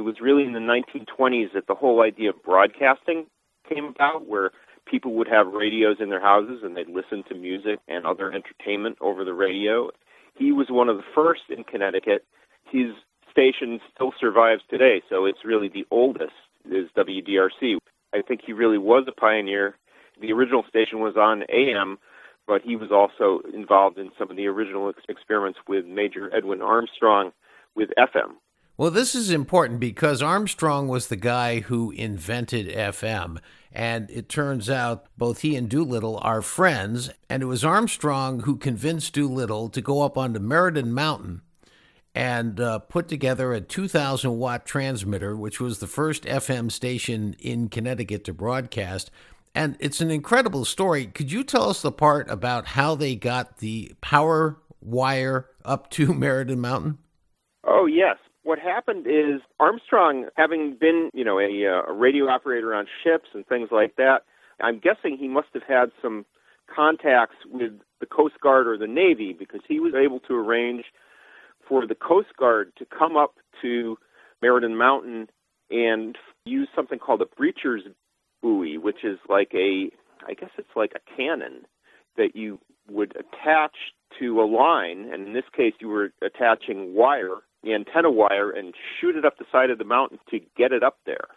it 0.00 0.04
was 0.04 0.18
really 0.18 0.44
in 0.44 0.54
the 0.54 0.58
1920s 0.58 1.52
that 1.52 1.66
the 1.66 1.74
whole 1.74 2.00
idea 2.00 2.30
of 2.30 2.42
broadcasting 2.42 3.26
came 3.68 3.84
about, 3.84 4.26
where 4.26 4.50
people 4.86 5.12
would 5.12 5.28
have 5.28 5.48
radios 5.48 5.98
in 6.00 6.08
their 6.08 6.22
houses 6.22 6.60
and 6.62 6.74
they'd 6.74 6.88
listen 6.88 7.22
to 7.28 7.34
music 7.34 7.80
and 7.86 8.06
other 8.06 8.32
entertainment 8.32 8.96
over 9.02 9.26
the 9.26 9.34
radio. 9.34 9.90
He 10.34 10.52
was 10.52 10.68
one 10.70 10.88
of 10.88 10.96
the 10.96 11.02
first 11.14 11.42
in 11.50 11.64
Connecticut. 11.64 12.24
His 12.72 12.92
station 13.30 13.78
still 13.94 14.14
survives 14.18 14.62
today, 14.70 15.02
so 15.10 15.26
it's 15.26 15.44
really 15.44 15.68
the 15.68 15.86
oldest 15.90 16.32
is 16.64 16.88
WDRC. 16.96 17.76
I 18.14 18.22
think 18.22 18.40
he 18.46 18.54
really 18.54 18.78
was 18.78 19.04
a 19.06 19.12
pioneer. 19.12 19.76
The 20.18 20.32
original 20.32 20.64
station 20.66 21.00
was 21.00 21.16
on 21.18 21.44
AM, 21.52 21.98
but 22.46 22.62
he 22.62 22.74
was 22.74 22.90
also 22.90 23.46
involved 23.52 23.98
in 23.98 24.12
some 24.18 24.30
of 24.30 24.38
the 24.38 24.46
original 24.46 24.90
experiments 25.10 25.58
with 25.68 25.84
Major 25.84 26.34
Edwin 26.34 26.62
Armstrong 26.62 27.32
with 27.76 27.90
FM. 27.98 28.36
Well, 28.80 28.90
this 28.90 29.14
is 29.14 29.30
important 29.30 29.78
because 29.78 30.22
Armstrong 30.22 30.88
was 30.88 31.08
the 31.08 31.16
guy 31.16 31.60
who 31.60 31.90
invented 31.90 32.66
FM. 32.66 33.36
And 33.70 34.10
it 34.10 34.30
turns 34.30 34.70
out 34.70 35.04
both 35.18 35.42
he 35.42 35.54
and 35.54 35.68
Doolittle 35.68 36.18
are 36.22 36.40
friends. 36.40 37.10
And 37.28 37.42
it 37.42 37.46
was 37.46 37.62
Armstrong 37.62 38.40
who 38.40 38.56
convinced 38.56 39.12
Doolittle 39.12 39.68
to 39.68 39.82
go 39.82 40.00
up 40.00 40.16
onto 40.16 40.40
Meriden 40.40 40.94
Mountain 40.94 41.42
and 42.14 42.58
uh, 42.58 42.78
put 42.78 43.06
together 43.06 43.52
a 43.52 43.60
2,000 43.60 44.38
watt 44.38 44.64
transmitter, 44.64 45.36
which 45.36 45.60
was 45.60 45.80
the 45.80 45.86
first 45.86 46.22
FM 46.22 46.72
station 46.72 47.36
in 47.38 47.68
Connecticut 47.68 48.24
to 48.24 48.32
broadcast. 48.32 49.10
And 49.54 49.76
it's 49.78 50.00
an 50.00 50.10
incredible 50.10 50.64
story. 50.64 51.04
Could 51.04 51.30
you 51.30 51.44
tell 51.44 51.68
us 51.68 51.82
the 51.82 51.92
part 51.92 52.30
about 52.30 52.68
how 52.68 52.94
they 52.94 53.14
got 53.14 53.58
the 53.58 53.92
power 54.00 54.56
wire 54.80 55.50
up 55.66 55.90
to 55.90 56.14
Meriden 56.14 56.62
Mountain? 56.62 56.96
Oh, 57.62 57.84
yes 57.84 58.16
what 58.50 58.58
happened 58.58 59.06
is 59.06 59.40
Armstrong, 59.60 60.26
having 60.36 60.76
been, 60.76 61.08
you 61.14 61.24
know, 61.24 61.38
a, 61.38 61.68
uh, 61.68 61.88
a 61.88 61.92
radio 61.92 62.26
operator 62.26 62.74
on 62.74 62.84
ships 63.04 63.28
and 63.32 63.46
things 63.46 63.68
like 63.70 63.94
that, 63.94 64.22
I'm 64.60 64.80
guessing 64.80 65.16
he 65.16 65.28
must 65.28 65.46
have 65.54 65.62
had 65.62 65.92
some 66.02 66.26
contacts 66.66 67.36
with 67.48 67.74
the 68.00 68.06
Coast 68.06 68.34
Guard 68.42 68.66
or 68.66 68.76
the 68.76 68.88
Navy 68.88 69.32
because 69.38 69.60
he 69.68 69.78
was 69.78 69.94
able 69.94 70.18
to 70.26 70.34
arrange 70.34 70.86
for 71.68 71.86
the 71.86 71.94
Coast 71.94 72.30
Guard 72.36 72.72
to 72.78 72.84
come 72.86 73.16
up 73.16 73.34
to 73.62 73.96
Meriden 74.42 74.76
Mountain 74.76 75.28
and 75.70 76.18
use 76.44 76.66
something 76.74 76.98
called 76.98 77.22
a 77.22 77.26
breeches 77.26 77.82
buoy, 78.42 78.78
which 78.78 79.04
is 79.04 79.20
like 79.28 79.52
a, 79.54 79.90
I 80.26 80.34
guess 80.34 80.50
it's 80.58 80.74
like 80.74 80.94
a 80.96 81.16
cannon 81.16 81.66
that 82.16 82.34
you 82.34 82.58
would 82.90 83.14
attach 83.14 83.76
to 84.18 84.40
a 84.40 84.42
line, 84.42 85.08
and 85.12 85.28
in 85.28 85.34
this 85.34 85.44
case, 85.56 85.74
you 85.78 85.86
were 85.86 86.10
attaching 86.20 86.96
wire 86.96 87.36
the 87.62 87.74
antenna 87.74 88.10
wire 88.10 88.50
and 88.50 88.74
shoot 89.00 89.16
it 89.16 89.24
up 89.24 89.38
the 89.38 89.44
side 89.52 89.70
of 89.70 89.78
the 89.78 89.84
mountain 89.84 90.18
to 90.30 90.40
get 90.56 90.72
it 90.72 90.82
up 90.82 90.98
there. 91.06 91.28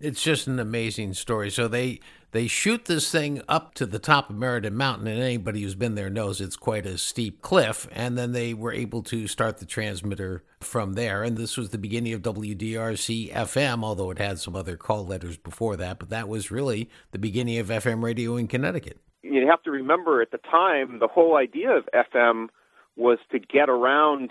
It's 0.00 0.22
just 0.22 0.46
an 0.46 0.60
amazing 0.60 1.14
story. 1.14 1.50
So 1.50 1.66
they 1.66 2.00
they 2.30 2.46
shoot 2.46 2.84
this 2.84 3.10
thing 3.10 3.42
up 3.48 3.74
to 3.74 3.86
the 3.86 3.98
top 3.98 4.30
of 4.30 4.36
Meriden 4.36 4.76
Mountain, 4.76 5.08
and 5.08 5.20
anybody 5.20 5.62
who's 5.62 5.74
been 5.74 5.96
there 5.96 6.10
knows 6.10 6.40
it's 6.40 6.56
quite 6.56 6.86
a 6.86 6.98
steep 6.98 7.42
cliff. 7.42 7.88
And 7.90 8.16
then 8.16 8.32
they 8.32 8.54
were 8.54 8.72
able 8.72 9.02
to 9.04 9.26
start 9.26 9.58
the 9.58 9.66
transmitter 9.66 10.44
from 10.60 10.92
there. 10.92 11.24
And 11.24 11.36
this 11.36 11.56
was 11.56 11.70
the 11.70 11.78
beginning 11.78 12.12
of 12.12 12.22
WDRC 12.22 13.32
FM, 13.32 13.82
although 13.82 14.10
it 14.10 14.18
had 14.18 14.38
some 14.38 14.54
other 14.54 14.76
call 14.76 15.04
letters 15.04 15.36
before 15.36 15.76
that. 15.76 15.98
But 15.98 16.10
that 16.10 16.28
was 16.28 16.50
really 16.50 16.88
the 17.10 17.18
beginning 17.18 17.58
of 17.58 17.68
FM 17.68 18.02
radio 18.02 18.36
in 18.36 18.46
Connecticut. 18.46 19.00
You 19.22 19.48
have 19.48 19.62
to 19.64 19.70
remember 19.70 20.22
at 20.22 20.30
the 20.30 20.38
time, 20.38 21.00
the 21.00 21.08
whole 21.08 21.36
idea 21.36 21.70
of 21.70 21.88
FM 21.92 22.48
was 22.96 23.18
to 23.30 23.38
get 23.38 23.68
around 23.68 24.30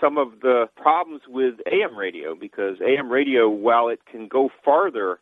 some 0.00 0.18
of 0.18 0.40
the 0.40 0.66
problems 0.76 1.22
with 1.28 1.54
AM 1.70 1.96
radio 1.96 2.34
because 2.34 2.76
AM 2.80 3.10
radio, 3.10 3.48
while 3.48 3.88
it 3.88 4.00
can 4.10 4.28
go 4.28 4.48
farther, 4.64 5.18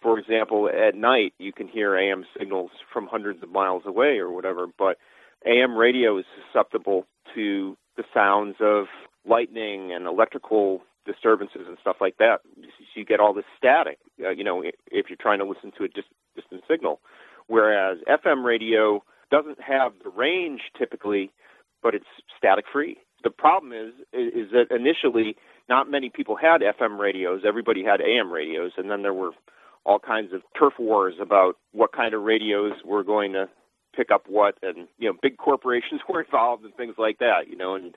for 0.00 0.18
example, 0.18 0.68
at 0.68 0.94
night 0.94 1.34
you 1.38 1.52
can 1.52 1.68
hear 1.68 1.96
AM 1.96 2.24
signals 2.38 2.70
from 2.92 3.06
hundreds 3.06 3.42
of 3.42 3.50
miles 3.50 3.82
away 3.86 4.18
or 4.18 4.32
whatever, 4.32 4.66
but 4.78 4.98
AM 5.46 5.76
radio 5.76 6.18
is 6.18 6.24
susceptible 6.46 7.06
to 7.34 7.76
the 7.96 8.04
sounds 8.14 8.56
of 8.60 8.86
lightning 9.26 9.92
and 9.92 10.06
electrical 10.06 10.82
disturbances 11.04 11.62
and 11.66 11.76
stuff 11.80 11.96
like 12.00 12.16
that. 12.18 12.38
You 12.94 13.04
get 13.04 13.20
all 13.20 13.34
this 13.34 13.44
static, 13.56 13.98
uh, 14.24 14.30
you 14.30 14.44
know, 14.44 14.62
if 14.62 15.06
you're 15.08 15.16
trying 15.20 15.38
to 15.40 15.44
listen 15.44 15.72
to 15.78 15.84
a 15.84 15.88
dis- 15.88 16.04
distant 16.36 16.62
signal. 16.68 17.00
Whereas 17.48 17.98
FM 18.08 18.44
radio 18.44 19.02
doesn't 19.30 19.60
have 19.60 19.92
the 20.04 20.10
range 20.10 20.60
typically, 20.78 21.32
but 21.82 21.94
it's 21.94 22.06
static 22.38 22.66
free 22.72 22.98
problem 23.42 23.72
is 23.72 23.92
is 24.12 24.52
that 24.52 24.66
initially 24.70 25.36
not 25.68 25.90
many 25.90 26.08
people 26.08 26.36
had 26.36 26.60
FM 26.60 26.98
radios. 26.98 27.42
Everybody 27.46 27.82
had 27.82 28.00
AM 28.00 28.30
radios, 28.30 28.70
and 28.76 28.88
then 28.88 29.02
there 29.02 29.12
were 29.12 29.32
all 29.84 29.98
kinds 29.98 30.32
of 30.32 30.42
turf 30.56 30.74
wars 30.78 31.14
about 31.20 31.56
what 31.72 31.90
kind 31.92 32.14
of 32.14 32.22
radios 32.22 32.74
were 32.84 33.02
going 33.02 33.32
to 33.32 33.48
pick 33.96 34.12
up 34.12 34.24
what, 34.28 34.56
and 34.62 34.86
you 34.98 35.08
know, 35.08 35.18
big 35.20 35.36
corporations 35.38 36.00
were 36.08 36.22
involved 36.22 36.64
and 36.64 36.74
things 36.76 36.94
like 36.98 37.18
that. 37.18 37.48
You 37.50 37.56
know, 37.56 37.74
and 37.74 37.96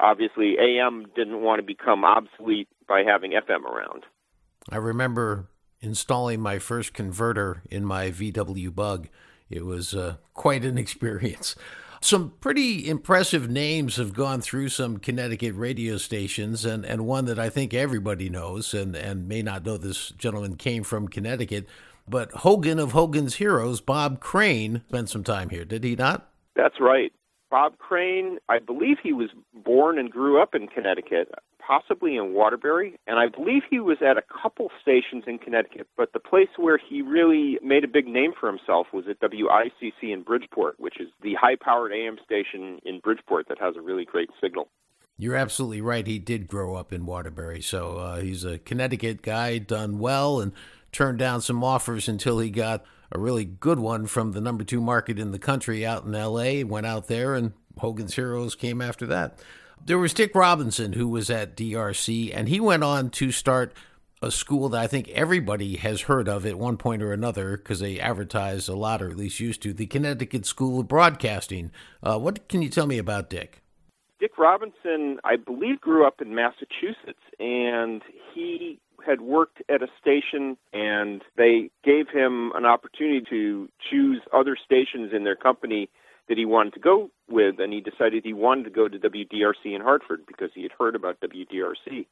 obviously 0.00 0.56
AM 0.58 1.04
didn't 1.14 1.42
want 1.42 1.60
to 1.60 1.62
become 1.62 2.02
obsolete 2.02 2.68
by 2.88 3.02
having 3.06 3.32
FM 3.32 3.64
around. 3.64 4.04
I 4.70 4.78
remember 4.78 5.50
installing 5.80 6.40
my 6.40 6.58
first 6.58 6.94
converter 6.94 7.62
in 7.70 7.84
my 7.84 8.10
VW 8.10 8.74
Bug. 8.74 9.08
It 9.50 9.66
was 9.66 9.94
uh, 9.94 10.16
quite 10.32 10.64
an 10.64 10.78
experience. 10.84 11.54
Some 12.06 12.34
pretty 12.40 12.88
impressive 12.88 13.50
names 13.50 13.96
have 13.96 14.14
gone 14.14 14.40
through 14.40 14.68
some 14.68 14.98
Connecticut 14.98 15.56
radio 15.56 15.96
stations, 15.96 16.64
and, 16.64 16.86
and 16.86 17.04
one 17.04 17.24
that 17.24 17.36
I 17.36 17.48
think 17.48 17.74
everybody 17.74 18.30
knows 18.30 18.72
and, 18.74 18.94
and 18.94 19.26
may 19.26 19.42
not 19.42 19.66
know 19.66 19.76
this 19.76 20.10
gentleman 20.10 20.54
came 20.54 20.84
from 20.84 21.08
Connecticut. 21.08 21.66
But 22.08 22.30
Hogan 22.30 22.78
of 22.78 22.92
Hogan's 22.92 23.34
Heroes, 23.34 23.80
Bob 23.80 24.20
Crane, 24.20 24.82
spent 24.88 25.08
some 25.08 25.24
time 25.24 25.48
here, 25.48 25.64
did 25.64 25.82
he 25.82 25.96
not? 25.96 26.30
That's 26.54 26.78
right. 26.78 27.12
Bob 27.50 27.78
Crane, 27.78 28.38
I 28.48 28.58
believe 28.58 28.98
he 29.02 29.12
was 29.12 29.30
born 29.54 29.98
and 29.98 30.10
grew 30.10 30.42
up 30.42 30.54
in 30.54 30.66
Connecticut, 30.66 31.32
possibly 31.64 32.16
in 32.16 32.32
Waterbury, 32.32 32.98
and 33.06 33.18
I 33.18 33.28
believe 33.28 33.62
he 33.68 33.80
was 33.80 33.98
at 34.00 34.16
a 34.16 34.22
couple 34.22 34.70
stations 34.80 35.24
in 35.26 35.38
Connecticut, 35.38 35.86
but 35.96 36.12
the 36.12 36.20
place 36.20 36.48
where 36.56 36.78
he 36.78 37.02
really 37.02 37.58
made 37.62 37.84
a 37.84 37.88
big 37.88 38.06
name 38.06 38.32
for 38.38 38.48
himself 38.48 38.88
was 38.92 39.04
at 39.08 39.20
WICC 39.20 40.12
in 40.12 40.22
Bridgeport, 40.22 40.78
which 40.78 41.00
is 41.00 41.08
the 41.22 41.34
high 41.34 41.56
powered 41.56 41.92
AM 41.92 42.16
station 42.24 42.78
in 42.84 43.00
Bridgeport 43.00 43.48
that 43.48 43.60
has 43.60 43.76
a 43.76 43.80
really 43.80 44.04
great 44.04 44.30
signal. 44.40 44.68
You're 45.18 45.36
absolutely 45.36 45.80
right. 45.80 46.06
He 46.06 46.18
did 46.18 46.46
grow 46.46 46.74
up 46.74 46.92
in 46.92 47.06
Waterbury, 47.06 47.62
so 47.62 47.96
uh, 47.96 48.20
he's 48.20 48.44
a 48.44 48.58
Connecticut 48.58 49.22
guy, 49.22 49.58
done 49.58 49.98
well, 49.98 50.40
and 50.40 50.52
turned 50.92 51.18
down 51.18 51.40
some 51.40 51.64
offers 51.64 52.06
until 52.06 52.38
he 52.38 52.50
got 52.50 52.84
a 53.12 53.18
really 53.18 53.44
good 53.44 53.78
one 53.78 54.06
from 54.06 54.32
the 54.32 54.40
number 54.40 54.64
two 54.64 54.80
market 54.80 55.18
in 55.18 55.32
the 55.32 55.38
country 55.38 55.86
out 55.86 56.04
in 56.04 56.12
LA. 56.12 56.64
Went 56.64 56.86
out 56.86 57.08
there, 57.08 57.34
and 57.34 57.52
Hogan's 57.78 58.14
Heroes 58.14 58.54
came 58.54 58.80
after 58.80 59.06
that. 59.06 59.38
There 59.84 59.98
was 59.98 60.14
Dick 60.14 60.34
Robinson, 60.34 60.94
who 60.94 61.08
was 61.08 61.30
at 61.30 61.56
DRC, 61.56 62.32
and 62.34 62.48
he 62.48 62.60
went 62.60 62.82
on 62.82 63.10
to 63.10 63.30
start 63.30 63.72
a 64.22 64.30
school 64.30 64.68
that 64.70 64.80
I 64.80 64.86
think 64.86 65.08
everybody 65.10 65.76
has 65.76 66.02
heard 66.02 66.28
of 66.28 66.46
at 66.46 66.58
one 66.58 66.76
point 66.76 67.02
or 67.02 67.12
another 67.12 67.56
because 67.56 67.80
they 67.80 68.00
advertise 68.00 68.68
a 68.68 68.76
lot, 68.76 69.02
or 69.02 69.10
at 69.10 69.16
least 69.16 69.40
used 69.40 69.62
to, 69.62 69.72
the 69.72 69.86
Connecticut 69.86 70.46
School 70.46 70.80
of 70.80 70.88
Broadcasting. 70.88 71.70
Uh, 72.02 72.18
what 72.18 72.48
can 72.48 72.62
you 72.62 72.68
tell 72.68 72.86
me 72.86 72.98
about 72.98 73.30
Dick? 73.30 73.62
Dick 74.18 74.38
Robinson, 74.38 75.18
I 75.24 75.36
believe, 75.36 75.80
grew 75.80 76.06
up 76.06 76.22
in 76.22 76.34
Massachusetts, 76.34 77.20
and 77.38 78.02
he 78.34 78.80
had 79.06 79.20
worked 79.20 79.62
at 79.68 79.82
a 79.82 79.88
station 80.00 80.56
and 80.72 81.22
they 81.36 81.70
gave 81.84 82.08
him 82.08 82.52
an 82.54 82.64
opportunity 82.66 83.24
to 83.30 83.68
choose 83.90 84.20
other 84.32 84.56
stations 84.62 85.12
in 85.14 85.24
their 85.24 85.36
company 85.36 85.88
that 86.28 86.36
he 86.36 86.44
wanted 86.44 86.74
to 86.74 86.80
go 86.80 87.08
with, 87.28 87.60
and 87.60 87.72
he 87.72 87.80
decided 87.80 88.24
he 88.24 88.32
wanted 88.32 88.64
to 88.64 88.70
go 88.70 88.88
to 88.88 88.98
WDRC 88.98 89.74
in 89.74 89.80
Hartford 89.80 90.20
because 90.26 90.50
he 90.54 90.62
had 90.62 90.72
heard 90.76 90.96
about 90.96 91.20
WDRC. 91.20 92.06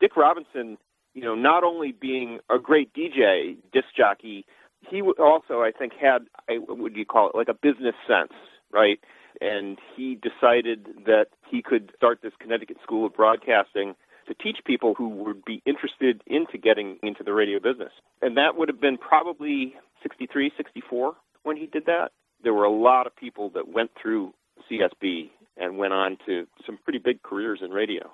Dick 0.00 0.16
Robinson, 0.16 0.78
you 1.14 1.22
know, 1.22 1.34
not 1.34 1.64
only 1.64 1.92
being 1.92 2.38
a 2.48 2.58
great 2.58 2.92
DJ, 2.94 3.56
disc 3.72 3.88
jockey, 3.96 4.46
he 4.88 5.02
also, 5.02 5.62
I 5.62 5.72
think, 5.76 5.94
had 6.00 6.26
what 6.48 6.78
would 6.78 6.96
you 6.96 7.04
call 7.04 7.30
it, 7.30 7.36
like 7.36 7.48
a 7.48 7.54
business 7.54 7.94
sense, 8.06 8.32
right? 8.72 9.00
And 9.40 9.78
he 9.96 10.14
decided 10.14 10.86
that 11.06 11.26
he 11.50 11.60
could 11.60 11.92
start 11.96 12.20
this 12.22 12.32
Connecticut 12.38 12.76
School 12.82 13.06
of 13.06 13.14
Broadcasting 13.14 13.94
to 14.28 14.34
teach 14.34 14.58
people 14.64 14.94
who 14.94 15.08
would 15.08 15.44
be 15.44 15.62
interested 15.66 16.22
into 16.26 16.58
getting 16.58 16.98
into 17.02 17.22
the 17.22 17.32
radio 17.32 17.58
business. 17.58 17.92
And 18.22 18.36
that 18.36 18.56
would 18.56 18.68
have 18.68 18.80
been 18.80 18.98
probably 18.98 19.74
63, 20.02 20.52
64 20.56 21.14
when 21.42 21.56
he 21.56 21.66
did 21.66 21.86
that. 21.86 22.10
There 22.42 22.54
were 22.54 22.64
a 22.64 22.72
lot 22.72 23.06
of 23.06 23.16
people 23.16 23.50
that 23.50 23.68
went 23.68 23.90
through 24.00 24.34
CSB 24.70 25.30
and 25.56 25.78
went 25.78 25.92
on 25.92 26.18
to 26.26 26.46
some 26.64 26.78
pretty 26.84 26.98
big 26.98 27.22
careers 27.22 27.60
in 27.62 27.70
radio. 27.70 28.10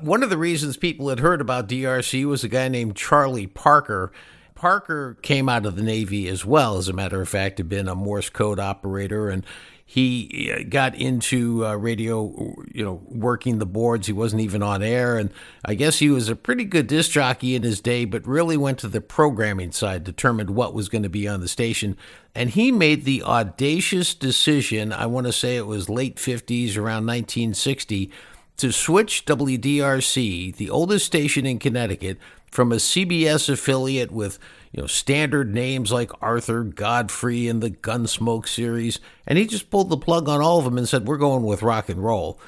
One 0.00 0.22
of 0.22 0.30
the 0.30 0.38
reasons 0.38 0.76
people 0.76 1.08
had 1.08 1.20
heard 1.20 1.40
about 1.40 1.68
DRC 1.68 2.24
was 2.24 2.44
a 2.44 2.48
guy 2.48 2.68
named 2.68 2.96
Charlie 2.96 3.46
Parker. 3.46 4.12
Parker 4.54 5.16
came 5.22 5.48
out 5.48 5.66
of 5.66 5.76
the 5.76 5.82
Navy 5.82 6.28
as 6.28 6.44
well, 6.44 6.78
as 6.78 6.88
a 6.88 6.92
matter 6.92 7.20
of 7.20 7.28
fact, 7.28 7.58
had 7.58 7.68
been 7.68 7.88
a 7.88 7.94
Morse 7.94 8.30
code 8.30 8.58
operator, 8.60 9.28
and 9.28 9.44
he 9.90 10.52
uh, 10.52 10.64
got 10.68 10.94
into 10.96 11.64
uh, 11.64 11.74
radio, 11.74 12.54
you 12.70 12.84
know, 12.84 13.00
working 13.06 13.58
the 13.58 13.64
boards. 13.64 14.06
He 14.06 14.12
wasn't 14.12 14.42
even 14.42 14.62
on 14.62 14.82
air. 14.82 15.16
And 15.16 15.30
I 15.64 15.74
guess 15.76 15.98
he 15.98 16.10
was 16.10 16.28
a 16.28 16.36
pretty 16.36 16.64
good 16.64 16.86
disc 16.86 17.10
jockey 17.10 17.54
in 17.54 17.62
his 17.62 17.80
day, 17.80 18.04
but 18.04 18.26
really 18.26 18.58
went 18.58 18.78
to 18.80 18.88
the 18.88 19.00
programming 19.00 19.72
side, 19.72 20.04
determined 20.04 20.50
what 20.50 20.74
was 20.74 20.90
going 20.90 21.04
to 21.04 21.08
be 21.08 21.26
on 21.26 21.40
the 21.40 21.48
station. 21.48 21.96
And 22.34 22.50
he 22.50 22.70
made 22.70 23.06
the 23.06 23.22
audacious 23.22 24.14
decision, 24.14 24.92
I 24.92 25.06
want 25.06 25.26
to 25.26 25.32
say 25.32 25.56
it 25.56 25.66
was 25.66 25.88
late 25.88 26.16
50s, 26.16 26.76
around 26.76 27.06
1960, 27.06 28.12
to 28.58 28.70
switch 28.70 29.24
WDRC, 29.24 30.54
the 30.54 30.68
oldest 30.68 31.06
station 31.06 31.46
in 31.46 31.58
Connecticut, 31.58 32.18
from 32.50 32.72
a 32.72 32.76
CBS 32.76 33.48
affiliate 33.48 34.10
with 34.10 34.38
you 34.72 34.80
know, 34.80 34.86
standard 34.86 35.54
names 35.54 35.92
like 35.92 36.10
Arthur 36.22 36.64
Godfrey 36.64 37.48
and 37.48 37.62
the 37.62 37.70
Gunsmoke 37.70 38.46
series, 38.46 39.00
and 39.26 39.38
he 39.38 39.46
just 39.46 39.70
pulled 39.70 39.90
the 39.90 39.96
plug 39.96 40.28
on 40.28 40.40
all 40.40 40.58
of 40.58 40.64
them 40.64 40.78
and 40.78 40.88
said, 40.88 41.06
"We're 41.06 41.16
going 41.16 41.44
with 41.44 41.62
rock 41.62 41.88
and 41.88 42.02
roll." 42.02 42.40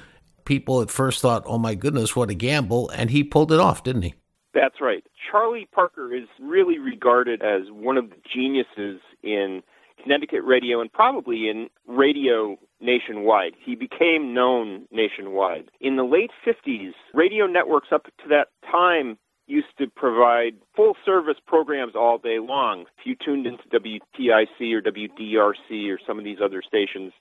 People 0.44 0.80
at 0.80 0.90
first 0.90 1.22
thought, 1.22 1.44
"Oh 1.46 1.58
my 1.58 1.74
goodness, 1.74 2.16
what 2.16 2.30
a 2.30 2.34
gamble!" 2.34 2.88
and 2.90 3.10
he 3.10 3.24
pulled 3.24 3.52
it 3.52 3.60
off, 3.60 3.82
didn't 3.82 4.02
he? 4.02 4.14
That's 4.52 4.80
right. 4.80 5.04
Charlie 5.30 5.68
Parker 5.72 6.12
is 6.14 6.26
really 6.40 6.78
regarded 6.78 7.42
as 7.42 7.70
one 7.70 7.96
of 7.96 8.10
the 8.10 8.16
geniuses 8.32 9.00
in 9.22 9.62
Connecticut 10.02 10.42
radio 10.44 10.80
and 10.80 10.92
probably 10.92 11.48
in 11.48 11.68
radio 11.86 12.58
nationwide. 12.80 13.52
He 13.64 13.74
became 13.74 14.34
known 14.34 14.86
nationwide. 14.90 15.70
In 15.80 15.96
the 15.96 16.04
late 16.04 16.30
50s, 16.44 16.92
radio 17.14 17.46
networks 17.46 17.88
up 17.92 18.04
to 18.04 18.28
that 18.28 18.48
time 18.70 19.18
used 19.50 19.76
to 19.78 19.88
provide 19.88 20.54
full 20.76 20.94
service 21.04 21.36
programs 21.46 21.94
all 21.94 22.18
day 22.18 22.38
long. 22.38 22.82
If 22.98 23.06
you 23.06 23.16
tuned 23.22 23.46
into 23.46 23.64
WTIC 23.68 24.72
or 24.72 24.80
WDRC 24.80 25.92
or 25.92 25.98
some 26.06 26.18
of 26.18 26.24
these 26.24 26.38
other 26.42 26.62
stations, 26.66 27.12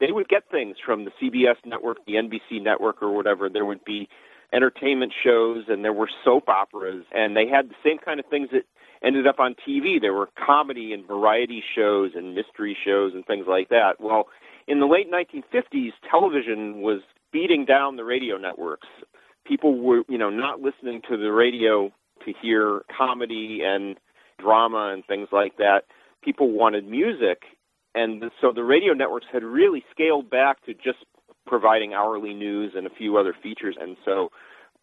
they 0.00 0.12
would 0.12 0.28
get 0.28 0.50
things 0.50 0.76
from 0.84 1.04
the 1.04 1.12
CBS 1.20 1.56
network, 1.64 1.98
the 2.06 2.14
NBC 2.14 2.62
network, 2.62 3.02
or 3.02 3.12
whatever. 3.12 3.48
There 3.48 3.64
would 3.64 3.84
be 3.84 4.08
entertainment 4.52 5.12
shows 5.24 5.64
and 5.68 5.84
there 5.84 5.92
were 5.92 6.08
soap 6.24 6.48
operas, 6.48 7.04
and 7.12 7.36
they 7.36 7.46
had 7.46 7.68
the 7.68 7.74
same 7.84 7.98
kind 7.98 8.18
of 8.18 8.26
things 8.26 8.48
that 8.52 8.64
ended 9.02 9.26
up 9.26 9.38
on 9.38 9.54
TV. 9.66 10.00
There 10.00 10.14
were 10.14 10.28
comedy 10.44 10.92
and 10.92 11.06
variety 11.06 11.62
shows 11.74 12.12
and 12.14 12.34
mystery 12.34 12.76
shows 12.84 13.12
and 13.14 13.24
things 13.26 13.46
like 13.48 13.68
that. 13.68 14.00
Well, 14.00 14.28
in 14.66 14.80
the 14.80 14.86
late 14.86 15.10
1950s, 15.10 15.92
television 16.10 16.80
was 16.80 17.00
beating 17.32 17.64
down 17.64 17.96
the 17.96 18.04
radio 18.04 18.36
networks 18.36 18.88
people 19.48 19.78
were, 19.78 20.02
you 20.08 20.18
know, 20.18 20.30
not 20.30 20.60
listening 20.60 21.00
to 21.08 21.16
the 21.16 21.32
radio 21.32 21.90
to 22.24 22.32
hear 22.42 22.82
comedy 22.96 23.60
and 23.64 23.96
drama 24.38 24.90
and 24.92 25.04
things 25.06 25.28
like 25.32 25.56
that. 25.56 25.82
People 26.22 26.50
wanted 26.50 26.86
music, 26.86 27.42
and 27.94 28.24
so 28.40 28.52
the 28.52 28.64
radio 28.64 28.92
networks 28.92 29.26
had 29.32 29.42
really 29.42 29.84
scaled 29.90 30.28
back 30.28 30.64
to 30.66 30.74
just 30.74 30.98
providing 31.46 31.94
hourly 31.94 32.34
news 32.34 32.72
and 32.76 32.86
a 32.86 32.90
few 32.90 33.16
other 33.16 33.34
features. 33.42 33.76
And 33.80 33.96
so 34.04 34.30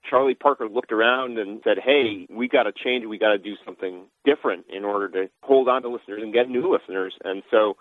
Charlie 0.10 0.36
Parker 0.36 0.68
looked 0.68 0.92
around 0.92 1.38
and 1.38 1.62
said, 1.64 1.78
"Hey, 1.84 2.26
we 2.30 2.48
got 2.48 2.64
to 2.64 2.72
change. 2.72 3.06
We 3.06 3.18
got 3.18 3.32
to 3.32 3.38
do 3.38 3.56
something 3.64 4.06
different 4.24 4.66
in 4.70 4.84
order 4.84 5.10
to 5.10 5.30
hold 5.44 5.68
on 5.68 5.82
to 5.84 5.90
listeners 5.90 6.22
and 6.24 6.34
get 6.34 6.50
new 6.50 6.72
listeners." 6.72 7.16
And 7.24 7.44
so 7.52 7.76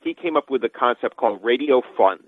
he 0.00 0.14
came 0.14 0.36
up 0.36 0.50
with 0.50 0.62
a 0.64 0.68
concept 0.68 1.16
called 1.16 1.42
radio 1.42 1.82
fun. 1.96 2.18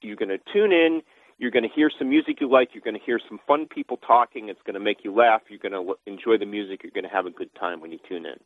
You're 0.00 0.16
going 0.16 0.30
to 0.30 0.40
tune 0.52 0.72
in, 0.72 1.02
you're 1.42 1.50
going 1.50 1.68
to 1.68 1.74
hear 1.74 1.90
some 1.98 2.08
music 2.08 2.40
you 2.40 2.48
like. 2.48 2.68
You're 2.72 2.84
going 2.84 2.94
to 2.94 3.04
hear 3.04 3.18
some 3.28 3.40
fun 3.48 3.66
people 3.66 3.96
talking. 3.96 4.48
It's 4.48 4.62
going 4.64 4.74
to 4.74 4.80
make 4.80 4.98
you 5.02 5.12
laugh. 5.12 5.42
You're 5.48 5.58
going 5.58 5.72
to 5.72 5.94
enjoy 6.06 6.38
the 6.38 6.46
music. 6.46 6.82
You're 6.84 6.92
going 6.92 7.02
to 7.02 7.14
have 7.14 7.26
a 7.26 7.30
good 7.30 7.50
time 7.58 7.80
when 7.80 7.90
you 7.90 7.98
tune 8.08 8.24
in. 8.24 8.38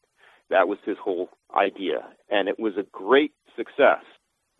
That 0.49 0.67
was 0.67 0.79
his 0.87 0.97
whole 0.99 1.29
idea. 1.55 2.09
And 2.31 2.49
it 2.49 2.59
was 2.59 2.73
a 2.79 2.85
great 2.93 3.33
success. 3.55 4.00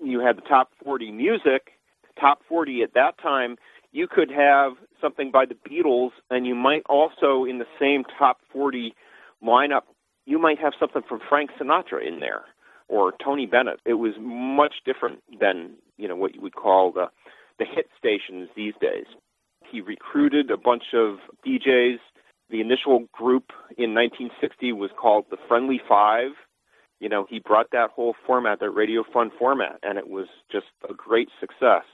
You 0.05 0.21
had 0.21 0.37
the 0.37 0.43
top 0.43 0.69
40 0.85 1.13
music. 1.13 1.73
Top 2.21 2.41
40 2.47 2.83
at 2.83 2.93
that 2.95 3.19
time, 3.23 3.57
you 3.93 4.07
could 4.07 4.31
have 4.31 4.73
something 5.01 5.31
by 5.31 5.47
the 5.47 5.55
Beatles, 5.55 6.11
and 6.31 6.47
you 6.47 6.55
might 6.55 6.83
also, 6.89 7.45
in 7.45 7.59
the 7.59 7.67
same 7.81 8.05
top 8.19 8.39
40 8.53 8.95
lineup, 9.43 9.83
you 10.27 10.39
might 10.39 10.59
have 10.59 10.75
something 10.79 11.03
from 11.09 11.21
Frank 11.27 11.51
Sinatra 11.59 12.07
in 12.07 12.21
there 12.21 12.43
or 12.89 13.13
Tony 13.23 13.47
Bennett. 13.47 13.81
It 13.85 13.95
was 13.95 14.13
much 14.19 14.77
different 14.85 15.23
than, 15.41 15.73
you 15.97 16.09
know, 16.09 16.17
what 16.17 16.35
you 16.35 16.41
would 16.43 16.55
call 16.55 16.93
the 16.93 17.07
the 17.59 17.65
hit 17.65 17.89
stations 17.99 18.49
these 18.57 18.75
days. 18.81 19.07
He 19.71 19.81
recruited 19.81 20.51
a 20.51 20.57
bunch 20.57 20.95
of 20.95 21.19
DJs. 21.47 21.99
The 22.51 22.61
initial 22.61 23.07
group 23.13 23.51
in 23.77 23.95
1960 23.95 24.73
was 24.73 24.91
called 25.01 25.27
the 25.31 25.37
Friendly 25.49 25.81
Five. 25.89 26.31
You 27.01 27.09
know, 27.09 27.27
he 27.29 27.41
brought 27.41 27.73
that 27.73 27.91
whole 27.91 28.15
format, 28.27 28.61
that 28.61 28.71
Radio 28.71 29.05
Fun 29.13 29.31
format, 29.39 29.79
and 29.83 29.99
it 29.99 30.09
was 30.09 30.29
just 30.51 30.67
a 30.89 30.95
great 30.95 31.29
success. 31.41 31.85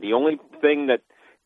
The 0.00 0.12
only 0.12 0.38
thing 0.60 0.88
that 0.88 1.00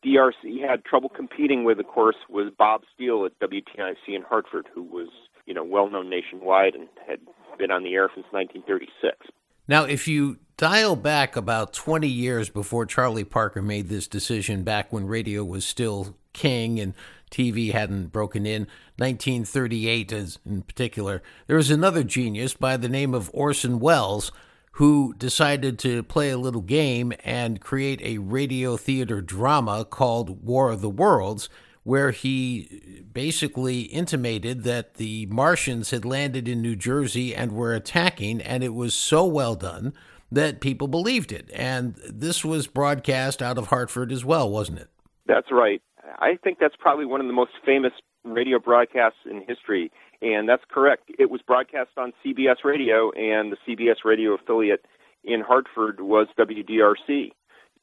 DRC 0.05 0.67
had 0.67 0.83
trouble 0.85 1.09
competing 1.09 1.63
with, 1.63 1.79
of 1.79 1.87
course, 1.87 2.15
was 2.29 2.51
Bob 2.57 2.81
Steele 2.93 3.25
at 3.25 3.37
WTIC 3.39 3.95
in 4.07 4.21
Hartford, 4.21 4.67
who 4.73 4.83
was, 4.83 5.09
you 5.45 5.53
know, 5.53 5.63
well 5.63 5.89
known 5.89 6.09
nationwide 6.09 6.75
and 6.75 6.87
had 7.07 7.19
been 7.57 7.71
on 7.71 7.83
the 7.83 7.93
air 7.93 8.09
since 8.13 8.25
1936. 8.31 9.27
Now, 9.67 9.83
if 9.83 10.07
you 10.07 10.37
dial 10.59 10.97
back 10.97 11.37
about 11.37 11.71
20 11.71 12.05
years 12.05 12.49
before 12.49 12.85
Charlie 12.85 13.23
Parker 13.23 13.61
made 13.61 13.87
this 13.87 14.09
decision, 14.09 14.63
back 14.63 14.91
when 14.91 15.07
radio 15.07 15.41
was 15.41 15.63
still 15.63 16.17
king 16.33 16.81
and 16.81 16.93
TV 17.31 17.71
hadn't 17.71 18.07
broken 18.07 18.45
in, 18.45 18.67
1938 18.97 20.11
as 20.11 20.37
in 20.45 20.61
particular, 20.63 21.23
there 21.47 21.55
was 21.55 21.71
another 21.71 22.03
genius 22.03 22.53
by 22.55 22.75
the 22.75 22.89
name 22.89 23.13
of 23.13 23.31
Orson 23.33 23.79
Welles 23.79 24.33
who 24.73 25.13
decided 25.17 25.79
to 25.79 26.03
play 26.03 26.29
a 26.29 26.37
little 26.37 26.61
game 26.61 27.13
and 27.23 27.61
create 27.61 28.01
a 28.01 28.17
radio 28.17 28.75
theater 28.75 29.21
drama 29.21 29.85
called 29.85 30.43
War 30.45 30.71
of 30.71 30.81
the 30.81 30.89
Worlds, 30.89 31.47
where 31.83 32.11
he 32.11 33.05
basically 33.13 33.83
intimated 33.83 34.63
that 34.63 34.95
the 34.95 35.25
Martians 35.27 35.91
had 35.91 36.03
landed 36.03 36.49
in 36.49 36.61
New 36.61 36.75
Jersey 36.75 37.33
and 37.33 37.53
were 37.53 37.73
attacking, 37.73 38.41
and 38.41 38.61
it 38.61 38.73
was 38.73 38.93
so 38.93 39.23
well 39.23 39.55
done 39.55 39.93
that 40.31 40.61
people 40.61 40.87
believed 40.87 41.31
it. 41.31 41.49
And 41.53 41.95
this 42.07 42.45
was 42.45 42.67
broadcast 42.67 43.41
out 43.41 43.57
of 43.57 43.67
Hartford 43.67 44.11
as 44.11 44.23
well, 44.23 44.49
wasn't 44.49 44.79
it? 44.79 44.89
That's 45.25 45.51
right. 45.51 45.81
I 46.19 46.37
think 46.43 46.57
that's 46.59 46.75
probably 46.77 47.05
one 47.05 47.21
of 47.21 47.27
the 47.27 47.33
most 47.33 47.51
famous 47.65 47.93
radio 48.23 48.59
broadcasts 48.59 49.19
in 49.29 49.43
history. 49.47 49.91
And 50.21 50.49
that's 50.49 50.63
correct. 50.69 51.11
It 51.17 51.29
was 51.29 51.41
broadcast 51.41 51.91
on 51.97 52.11
CBS 52.25 52.63
Radio, 52.63 53.11
and 53.11 53.53
the 53.53 53.57
CBS 53.67 54.03
radio 54.03 54.33
affiliate 54.33 54.85
in 55.23 55.41
Hartford 55.41 56.01
was 56.01 56.27
WDRC. 56.37 57.31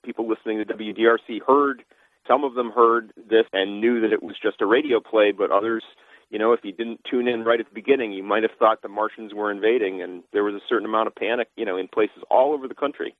People 0.04 0.28
listening 0.28 0.58
to 0.58 0.64
WDRC 0.64 1.40
heard, 1.46 1.82
some 2.28 2.44
of 2.44 2.54
them 2.54 2.70
heard 2.70 3.12
this 3.16 3.44
and 3.52 3.80
knew 3.80 4.00
that 4.00 4.12
it 4.12 4.22
was 4.22 4.36
just 4.42 4.60
a 4.60 4.66
radio 4.66 5.00
play, 5.00 5.32
but 5.32 5.50
others, 5.50 5.82
you 6.30 6.38
know, 6.38 6.52
if 6.52 6.61
you 6.64 6.73
didn't 6.73 7.00
tune 7.09 7.28
in 7.28 7.45
right 7.45 7.61
at 7.61 7.66
the 7.66 7.75
beginning, 7.75 8.12
you 8.12 8.23
might 8.23 8.42
have 8.42 8.52
thought 8.59 8.83
the 8.83 8.88
Martians 8.88 9.33
were 9.33 9.50
invading, 9.50 10.02
and 10.02 10.23
there 10.33 10.45
was 10.45 10.54
a 10.54 10.66
certain 10.68 10.87
amount 10.87 11.06
of 11.06 11.14
panic, 11.14 11.49
you 11.56 11.64
know, 11.64 11.76
in 11.76 11.88
places 11.88 12.23
all 12.30 12.52
over 12.52 12.66
the 12.66 12.75
country. 12.75 13.14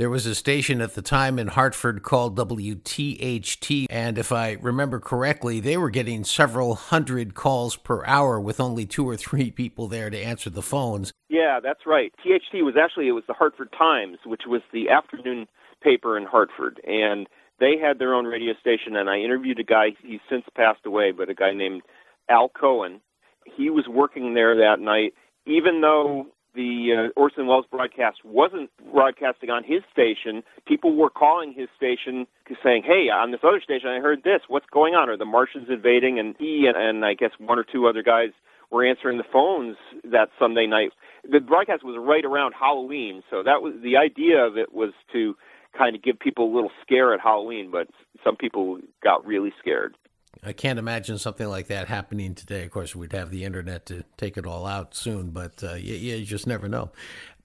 There 0.00 0.08
was 0.08 0.24
a 0.24 0.34
station 0.34 0.80
at 0.80 0.94
the 0.94 1.02
time 1.02 1.38
in 1.38 1.48
Hartford 1.48 2.02
called 2.02 2.34
WTHT, 2.34 3.86
and 3.90 4.16
if 4.16 4.32
I 4.32 4.52
remember 4.52 4.98
correctly, 4.98 5.60
they 5.60 5.76
were 5.76 5.90
getting 5.90 6.24
several 6.24 6.74
hundred 6.74 7.34
calls 7.34 7.76
per 7.76 8.02
hour 8.06 8.40
with 8.40 8.60
only 8.60 8.86
two 8.86 9.06
or 9.06 9.18
three 9.18 9.50
people 9.50 9.88
there 9.88 10.08
to 10.08 10.18
answer 10.18 10.48
the 10.48 10.62
phones. 10.62 11.12
Yeah, 11.28 11.60
that's 11.62 11.86
right. 11.86 12.14
THT 12.24 12.62
was 12.62 12.76
actually 12.82 13.08
it 13.08 13.12
was 13.12 13.24
the 13.28 13.34
Hartford 13.34 13.74
Times, 13.76 14.16
which 14.24 14.42
was 14.46 14.62
the 14.72 14.88
afternoon 14.88 15.46
paper 15.82 16.16
in 16.16 16.24
Hartford, 16.24 16.80
and 16.86 17.28
they 17.58 17.76
had 17.76 17.98
their 17.98 18.14
own 18.14 18.24
radio 18.24 18.54
station. 18.58 18.96
And 18.96 19.10
I 19.10 19.18
interviewed 19.18 19.60
a 19.60 19.64
guy; 19.64 19.88
he's 20.02 20.20
since 20.30 20.46
passed 20.56 20.86
away, 20.86 21.12
but 21.12 21.28
a 21.28 21.34
guy 21.34 21.52
named 21.52 21.82
Al 22.30 22.48
Cohen. 22.48 23.00
He 23.44 23.68
was 23.68 23.86
working 23.88 24.34
there 24.34 24.56
that 24.56 24.80
night, 24.80 25.12
even 25.46 25.80
though 25.80 26.26
the 26.54 27.10
uh, 27.14 27.20
Orson 27.20 27.46
Welles 27.46 27.66
broadcast 27.70 28.18
wasn't 28.24 28.70
broadcasting 28.92 29.50
on 29.50 29.62
his 29.64 29.82
station, 29.92 30.42
people 30.66 30.96
were 30.96 31.10
calling 31.10 31.52
his 31.52 31.68
station 31.76 32.26
saying, 32.62 32.82
"Hey, 32.84 33.08
on 33.10 33.30
this 33.30 33.40
other 33.42 33.60
station, 33.60 33.88
I 33.88 34.00
heard 34.00 34.22
this. 34.24 34.42
What's 34.48 34.66
going 34.72 34.94
on? 34.94 35.08
Are 35.08 35.16
the 35.16 35.24
Martians 35.24 35.68
invading?" 35.68 36.18
And 36.18 36.34
he 36.38 36.66
and, 36.66 36.76
and 36.76 37.04
I 37.04 37.14
guess 37.14 37.30
one 37.38 37.58
or 37.58 37.64
two 37.64 37.86
other 37.86 38.02
guys 38.02 38.30
were 38.70 38.84
answering 38.84 39.18
the 39.18 39.24
phones 39.32 39.76
that 40.04 40.28
Sunday 40.38 40.66
night. 40.66 40.92
The 41.28 41.40
broadcast 41.40 41.84
was 41.84 41.96
right 41.98 42.24
around 42.24 42.54
Halloween, 42.58 43.22
so 43.30 43.42
that 43.42 43.62
was 43.62 43.74
the 43.82 43.96
idea 43.96 44.44
of 44.44 44.56
it 44.56 44.72
was 44.72 44.92
to 45.12 45.36
kind 45.76 45.94
of 45.94 46.02
give 46.02 46.18
people 46.18 46.52
a 46.52 46.54
little 46.54 46.70
scare 46.82 47.14
at 47.14 47.20
Halloween, 47.20 47.70
but 47.70 47.88
some 48.24 48.36
people 48.36 48.78
got 49.02 49.24
really 49.24 49.52
scared. 49.60 49.96
I 50.42 50.52
can't 50.52 50.78
imagine 50.78 51.18
something 51.18 51.48
like 51.48 51.66
that 51.66 51.88
happening 51.88 52.34
today. 52.34 52.64
Of 52.64 52.70
course, 52.70 52.96
we'd 52.96 53.12
have 53.12 53.30
the 53.30 53.44
internet 53.44 53.84
to 53.86 54.04
take 54.16 54.38
it 54.38 54.46
all 54.46 54.66
out 54.66 54.94
soon, 54.94 55.30
but 55.30 55.62
uh, 55.62 55.74
you, 55.74 55.94
you 55.94 56.24
just 56.24 56.46
never 56.46 56.68
know. 56.68 56.90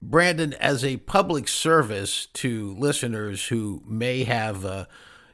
Brandon, 0.00 0.54
as 0.54 0.84
a 0.84 0.96
public 0.98 1.46
service 1.46 2.26
to 2.34 2.74
listeners 2.74 3.48
who 3.48 3.82
may 3.86 4.24
have 4.24 4.64
uh, 4.64 4.86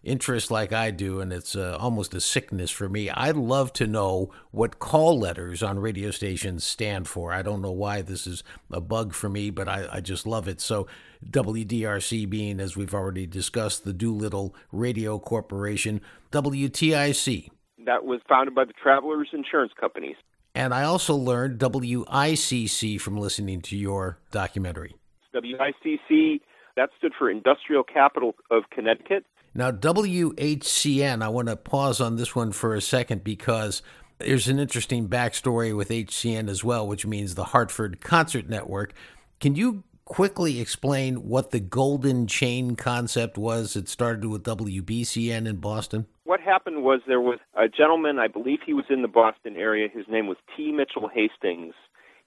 interest 0.02 0.50
like 0.50 0.72
I 0.72 0.90
do, 0.90 1.20
and 1.20 1.32
it's 1.32 1.54
uh, 1.54 1.76
almost 1.78 2.14
a 2.14 2.20
sickness 2.20 2.70
for 2.70 2.88
me, 2.88 3.10
I'd 3.10 3.36
love 3.36 3.72
to 3.74 3.86
know 3.86 4.32
what 4.50 4.78
call 4.78 5.18
letters 5.18 5.62
on 5.62 5.78
radio 5.78 6.10
stations 6.10 6.64
stand 6.64 7.06
for. 7.06 7.32
I 7.32 7.42
don't 7.42 7.62
know 7.62 7.72
why 7.72 8.02
this 8.02 8.26
is 8.26 8.42
a 8.70 8.80
bug 8.80 9.14
for 9.14 9.28
me, 9.28 9.50
but 9.50 9.68
I, 9.68 9.86
I 9.92 10.00
just 10.00 10.26
love 10.26 10.48
it. 10.48 10.60
So, 10.60 10.86
WDRC 11.30 12.28
being, 12.28 12.58
as 12.58 12.76
we've 12.76 12.94
already 12.94 13.26
discussed, 13.26 13.84
the 13.84 13.92
Doolittle 13.92 14.56
Radio 14.72 15.20
Corporation, 15.20 16.00
WTIC. 16.32 17.50
That 17.86 18.04
was 18.04 18.20
founded 18.28 18.54
by 18.54 18.64
the 18.64 18.72
Travelers 18.72 19.28
Insurance 19.32 19.72
Companies. 19.78 20.16
And 20.54 20.74
I 20.74 20.84
also 20.84 21.16
learned 21.16 21.58
WICC 21.58 23.00
from 23.00 23.16
listening 23.16 23.62
to 23.62 23.76
your 23.76 24.18
documentary. 24.30 24.94
WICC, 25.34 26.40
that 26.76 26.90
stood 26.98 27.12
for 27.18 27.30
Industrial 27.30 27.82
Capital 27.82 28.34
of 28.50 28.64
Connecticut. 28.70 29.24
Now, 29.54 29.70
WHCN, 29.70 31.22
I 31.22 31.28
want 31.28 31.48
to 31.48 31.56
pause 31.56 32.00
on 32.00 32.16
this 32.16 32.34
one 32.34 32.52
for 32.52 32.74
a 32.74 32.80
second 32.80 33.24
because 33.24 33.82
there's 34.18 34.48
an 34.48 34.58
interesting 34.58 35.08
backstory 35.08 35.76
with 35.76 35.88
HCN 35.88 36.48
as 36.48 36.62
well, 36.62 36.86
which 36.86 37.06
means 37.06 37.34
the 37.34 37.44
Hartford 37.44 38.00
Concert 38.00 38.48
Network. 38.48 38.94
Can 39.40 39.54
you 39.54 39.84
quickly 40.12 40.60
explain 40.60 41.26
what 41.26 41.52
the 41.52 41.58
golden 41.58 42.26
chain 42.26 42.76
concept 42.76 43.38
was? 43.38 43.76
It 43.76 43.88
started 43.88 44.26
with 44.26 44.42
WBCN 44.42 45.48
in 45.48 45.56
Boston. 45.56 46.04
What 46.24 46.38
happened 46.38 46.82
was 46.82 47.00
there 47.06 47.18
was 47.18 47.38
a 47.56 47.66
gentleman, 47.66 48.18
I 48.18 48.28
believe 48.28 48.58
he 48.66 48.74
was 48.74 48.84
in 48.90 49.00
the 49.00 49.08
Boston 49.08 49.56
area. 49.56 49.88
His 49.90 50.04
name 50.10 50.26
was 50.26 50.36
T. 50.54 50.70
Mitchell 50.70 51.08
Hastings, 51.08 51.72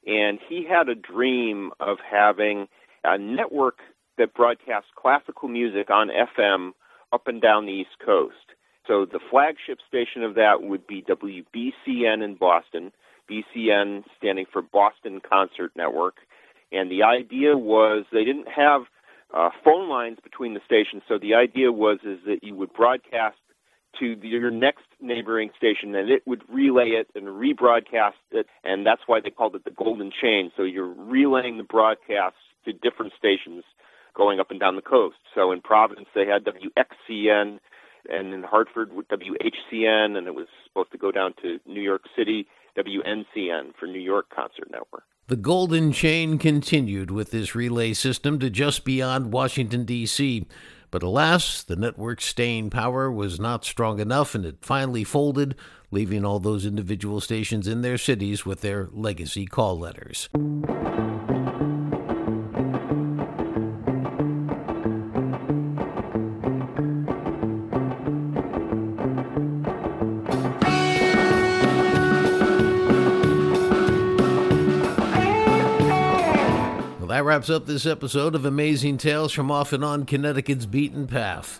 and 0.07 0.39
he 0.49 0.65
had 0.67 0.89
a 0.89 0.95
dream 0.95 1.69
of 1.79 1.97
having 1.99 2.67
a 3.03 3.19
network 3.19 3.77
that 4.17 4.33
broadcasts 4.33 4.89
classical 4.95 5.47
music 5.47 5.91
on 5.91 6.07
FM 6.09 6.71
up 7.13 7.27
and 7.27 7.39
down 7.39 7.67
the 7.67 7.71
East 7.71 7.99
Coast. 8.03 8.55
So 8.87 9.05
the 9.05 9.19
flagship 9.29 9.77
station 9.87 10.23
of 10.23 10.33
that 10.33 10.63
would 10.63 10.87
be 10.87 11.03
WBCN 11.03 12.23
in 12.23 12.35
Boston, 12.39 12.91
BCN 13.29 14.05
standing 14.17 14.47
for 14.51 14.63
Boston 14.63 15.21
Concert 15.21 15.71
Network. 15.75 16.15
And 16.75 16.91
the 16.91 17.03
idea 17.03 17.57
was 17.57 18.05
they 18.11 18.25
didn't 18.25 18.49
have 18.49 18.83
uh, 19.33 19.49
phone 19.63 19.89
lines 19.89 20.17
between 20.23 20.53
the 20.53 20.61
stations, 20.65 21.03
so 21.07 21.17
the 21.17 21.33
idea 21.33 21.71
was 21.71 21.99
is 22.03 22.19
that 22.25 22.43
you 22.43 22.55
would 22.55 22.73
broadcast 22.73 23.37
to 23.99 24.15
the, 24.15 24.27
your 24.27 24.51
next 24.51 24.85
neighboring 25.01 25.49
station, 25.57 25.95
and 25.95 26.09
it 26.09 26.21
would 26.25 26.43
relay 26.49 26.89
it 26.89 27.07
and 27.15 27.27
rebroadcast 27.27 28.13
it, 28.31 28.47
and 28.63 28.85
that's 28.85 29.01
why 29.07 29.19
they 29.19 29.29
called 29.29 29.55
it 29.55 29.63
the 29.63 29.71
golden 29.71 30.11
chain. 30.11 30.51
So 30.55 30.63
you're 30.63 30.93
relaying 30.93 31.57
the 31.57 31.63
broadcasts 31.63 32.39
to 32.65 32.73
different 32.73 33.13
stations 33.17 33.63
going 34.15 34.39
up 34.39 34.51
and 34.51 34.59
down 34.59 34.75
the 34.75 34.81
coast. 34.81 35.17
So 35.33 35.51
in 35.51 35.61
Providence, 35.61 36.07
they 36.15 36.25
had 36.25 36.45
WXCN, 36.45 37.59
and 38.09 38.33
in 38.33 38.43
Hartford, 38.43 38.91
WHCN, 38.91 40.17
and 40.17 40.27
it 40.27 40.35
was 40.35 40.47
supposed 40.67 40.91
to 40.91 40.97
go 40.97 41.11
down 41.11 41.33
to 41.41 41.59
New 41.65 41.81
York 41.81 42.03
City, 42.17 42.47
WNCN 42.77 43.75
for 43.79 43.87
New 43.87 43.99
York 43.99 44.27
Concert 44.35 44.69
Network. 44.71 45.03
The 45.27 45.35
golden 45.35 45.91
chain 45.91 46.37
continued 46.37 47.09
with 47.09 47.31
this 47.31 47.55
relay 47.55 47.93
system 47.93 48.37
to 48.39 48.49
just 48.49 48.85
beyond 48.85 49.31
Washington, 49.31 49.83
D.C. 49.83 50.45
But 50.91 51.01
alas, 51.01 51.63
the 51.63 51.75
network's 51.75 52.25
staying 52.25 52.69
power 52.69 53.11
was 53.11 53.39
not 53.39 53.65
strong 53.65 53.99
enough 53.99 54.35
and 54.35 54.45
it 54.45 54.57
finally 54.61 55.03
folded, 55.03 55.55
leaving 55.89 56.23
all 56.23 56.39
those 56.39 56.65
individual 56.65 57.19
stations 57.21 57.67
in 57.67 57.81
their 57.81 57.97
cities 57.97 58.45
with 58.45 58.61
their 58.61 58.89
legacy 58.91 59.45
call 59.45 59.79
letters. 59.79 60.29
Wraps 77.35 77.49
up 77.49 77.65
this 77.65 77.85
episode 77.85 78.33
of 78.33 78.45
Amazing 78.45 78.97
Tales 78.97 79.33
from 79.33 79.51
Off 79.51 79.73
and 79.73 79.83
On 79.83 80.05
Connecticut's 80.05 80.65
Beaten 80.65 81.05
Path. 81.05 81.59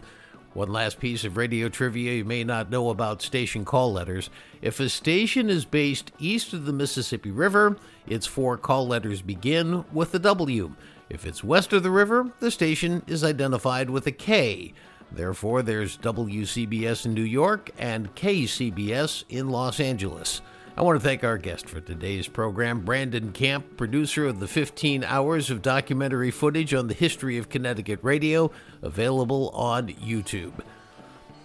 One 0.54 0.70
last 0.70 1.02
piece 1.02 1.26
of 1.26 1.36
radio 1.36 1.68
trivia 1.68 2.14
you 2.14 2.24
may 2.24 2.46
not 2.46 2.70
know 2.70 2.90
about 2.90 3.22
station 3.22 3.66
call 3.66 3.92
letters. 3.92 4.30
If 4.62 4.80
a 4.80 4.88
station 4.88 5.50
is 5.50 5.66
based 5.66 6.14
east 6.18 6.54
of 6.54 6.64
the 6.66 6.72
Mississippi 6.72 7.30
River, 7.30 7.76
its 8.08 8.26
four 8.26 8.58
call 8.58 8.88
letters 8.88 9.22
begin 9.22 9.84
with 9.92 10.16
a 10.16 10.20
W. 10.20 10.76
If 11.10 11.26
it's 11.26 11.44
west 11.44 11.74
of 11.74 11.84
the 11.84 11.92
river, 11.92 12.32
the 12.40 12.52
station 12.52 13.04
is 13.06 13.22
identified 13.22 13.90
with 13.90 14.08
a 14.08 14.14
K. 14.14 14.72
Therefore, 15.12 15.62
there's 15.62 15.98
WCBS 15.98 17.06
in 17.06 17.14
New 17.14 17.22
York 17.22 17.70
and 17.78 18.16
KCBS 18.16 19.26
in 19.28 19.50
Los 19.50 19.82
Angeles. 19.82 20.42
I 20.78 20.82
want 20.82 21.00
to 21.00 21.08
thank 21.08 21.24
our 21.24 21.38
guest 21.38 21.70
for 21.70 21.80
today's 21.80 22.28
program, 22.28 22.82
Brandon 22.82 23.32
Camp, 23.32 23.78
producer 23.78 24.28
of 24.28 24.42
the 24.42 24.48
15 24.48 25.06
hours 25.06 25.50
of 25.50 25.62
documentary 25.62 26.32
footage 26.32 26.74
on 26.74 26.90
the 26.90 26.94
history 26.94 27.38
of 27.38 27.48
Connecticut 27.48 28.00
radio, 28.02 28.52
available 28.82 29.52
on 29.52 29.88
YouTube. 29.88 30.52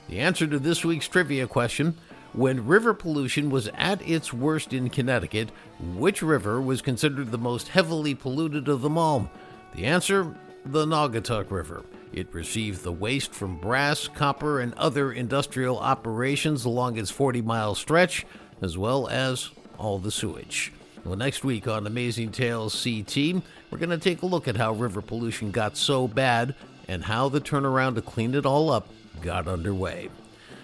The 0.09 0.19
answer 0.19 0.49
to 0.49 0.59
this 0.59 0.85
week's 0.85 1.07
trivia 1.07 1.47
question 1.47 1.97
when 2.33 2.67
river 2.67 2.93
pollution 2.93 3.51
was 3.51 3.69
at 3.77 4.03
its 4.03 4.33
worst 4.33 4.73
in 4.73 4.91
Connecticut, 4.91 5.51
which 5.79 6.23
river 6.23 6.61
was 6.61 6.83
considered 6.83 7.31
the 7.31 7.39
most 7.39 7.69
heavily 7.69 8.17
polluted 8.17 8.67
of 8.67 8.83
them 8.83 8.99
all? 8.99 9.31
The 9.77 9.85
answer 9.85 10.35
the 10.67 10.85
Naugatuck 10.87 11.53
River. 11.53 11.85
It 12.13 12.35
received 12.35 12.83
the 12.83 12.91
waste 12.91 13.33
from 13.33 13.61
brass, 13.61 14.09
copper, 14.09 14.59
and 14.59 14.75
other 14.75 15.13
industrial 15.13 15.79
operations 15.79 16.65
along 16.65 16.99
its 16.99 17.13
40 17.13 17.43
mile 17.43 17.77
stretch 17.77 18.27
as 18.61 18.77
well 18.77 19.09
as 19.09 19.51
all 19.79 19.99
the 19.99 20.11
sewage. 20.11 20.73
Well, 21.05 21.17
next 21.17 21.45
week 21.45 21.67
on 21.67 21.87
Amazing 21.87 22.33
Tales 22.33 22.83
CT, 22.85 23.43
we're 23.71 23.79
going 23.79 23.91
to 23.91 23.99
take 23.99 24.23
a 24.23 24.27
look 24.27 24.47
at 24.47 24.57
how 24.57 24.73
river 24.73 25.01
pollution 25.01 25.51
got 25.51 25.77
so 25.77 26.07
bad 26.07 26.55
and 26.89 27.05
how 27.05 27.29
the 27.29 27.41
turnaround 27.41 27.95
to 27.95 28.03
clean 28.03 28.35
it 28.35 28.45
all 28.45 28.71
up 28.71 28.89
got 29.23 29.49
underway. 29.49 30.11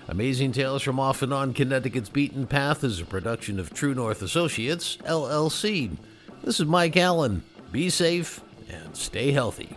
Amazing 0.09 0.53
Tales 0.53 0.83
from 0.83 1.01
Off 1.01 1.23
and 1.23 1.33
On 1.33 1.53
Connecticut's 1.53 2.11
Beaten 2.11 2.47
Path 2.47 2.85
is 2.85 3.01
a 3.01 3.05
production 3.05 3.59
of 3.59 3.73
True 3.73 3.95
North 3.95 4.23
Associates, 4.23 4.99
LLC. 4.99 5.97
This 6.45 6.61
is 6.61 6.67
Mike 6.67 6.97
Allen. 6.97 7.43
Be 7.73 7.91
safe 7.91 8.41
and 8.69 8.97
stay 8.97 9.33
healthy. 9.33 9.77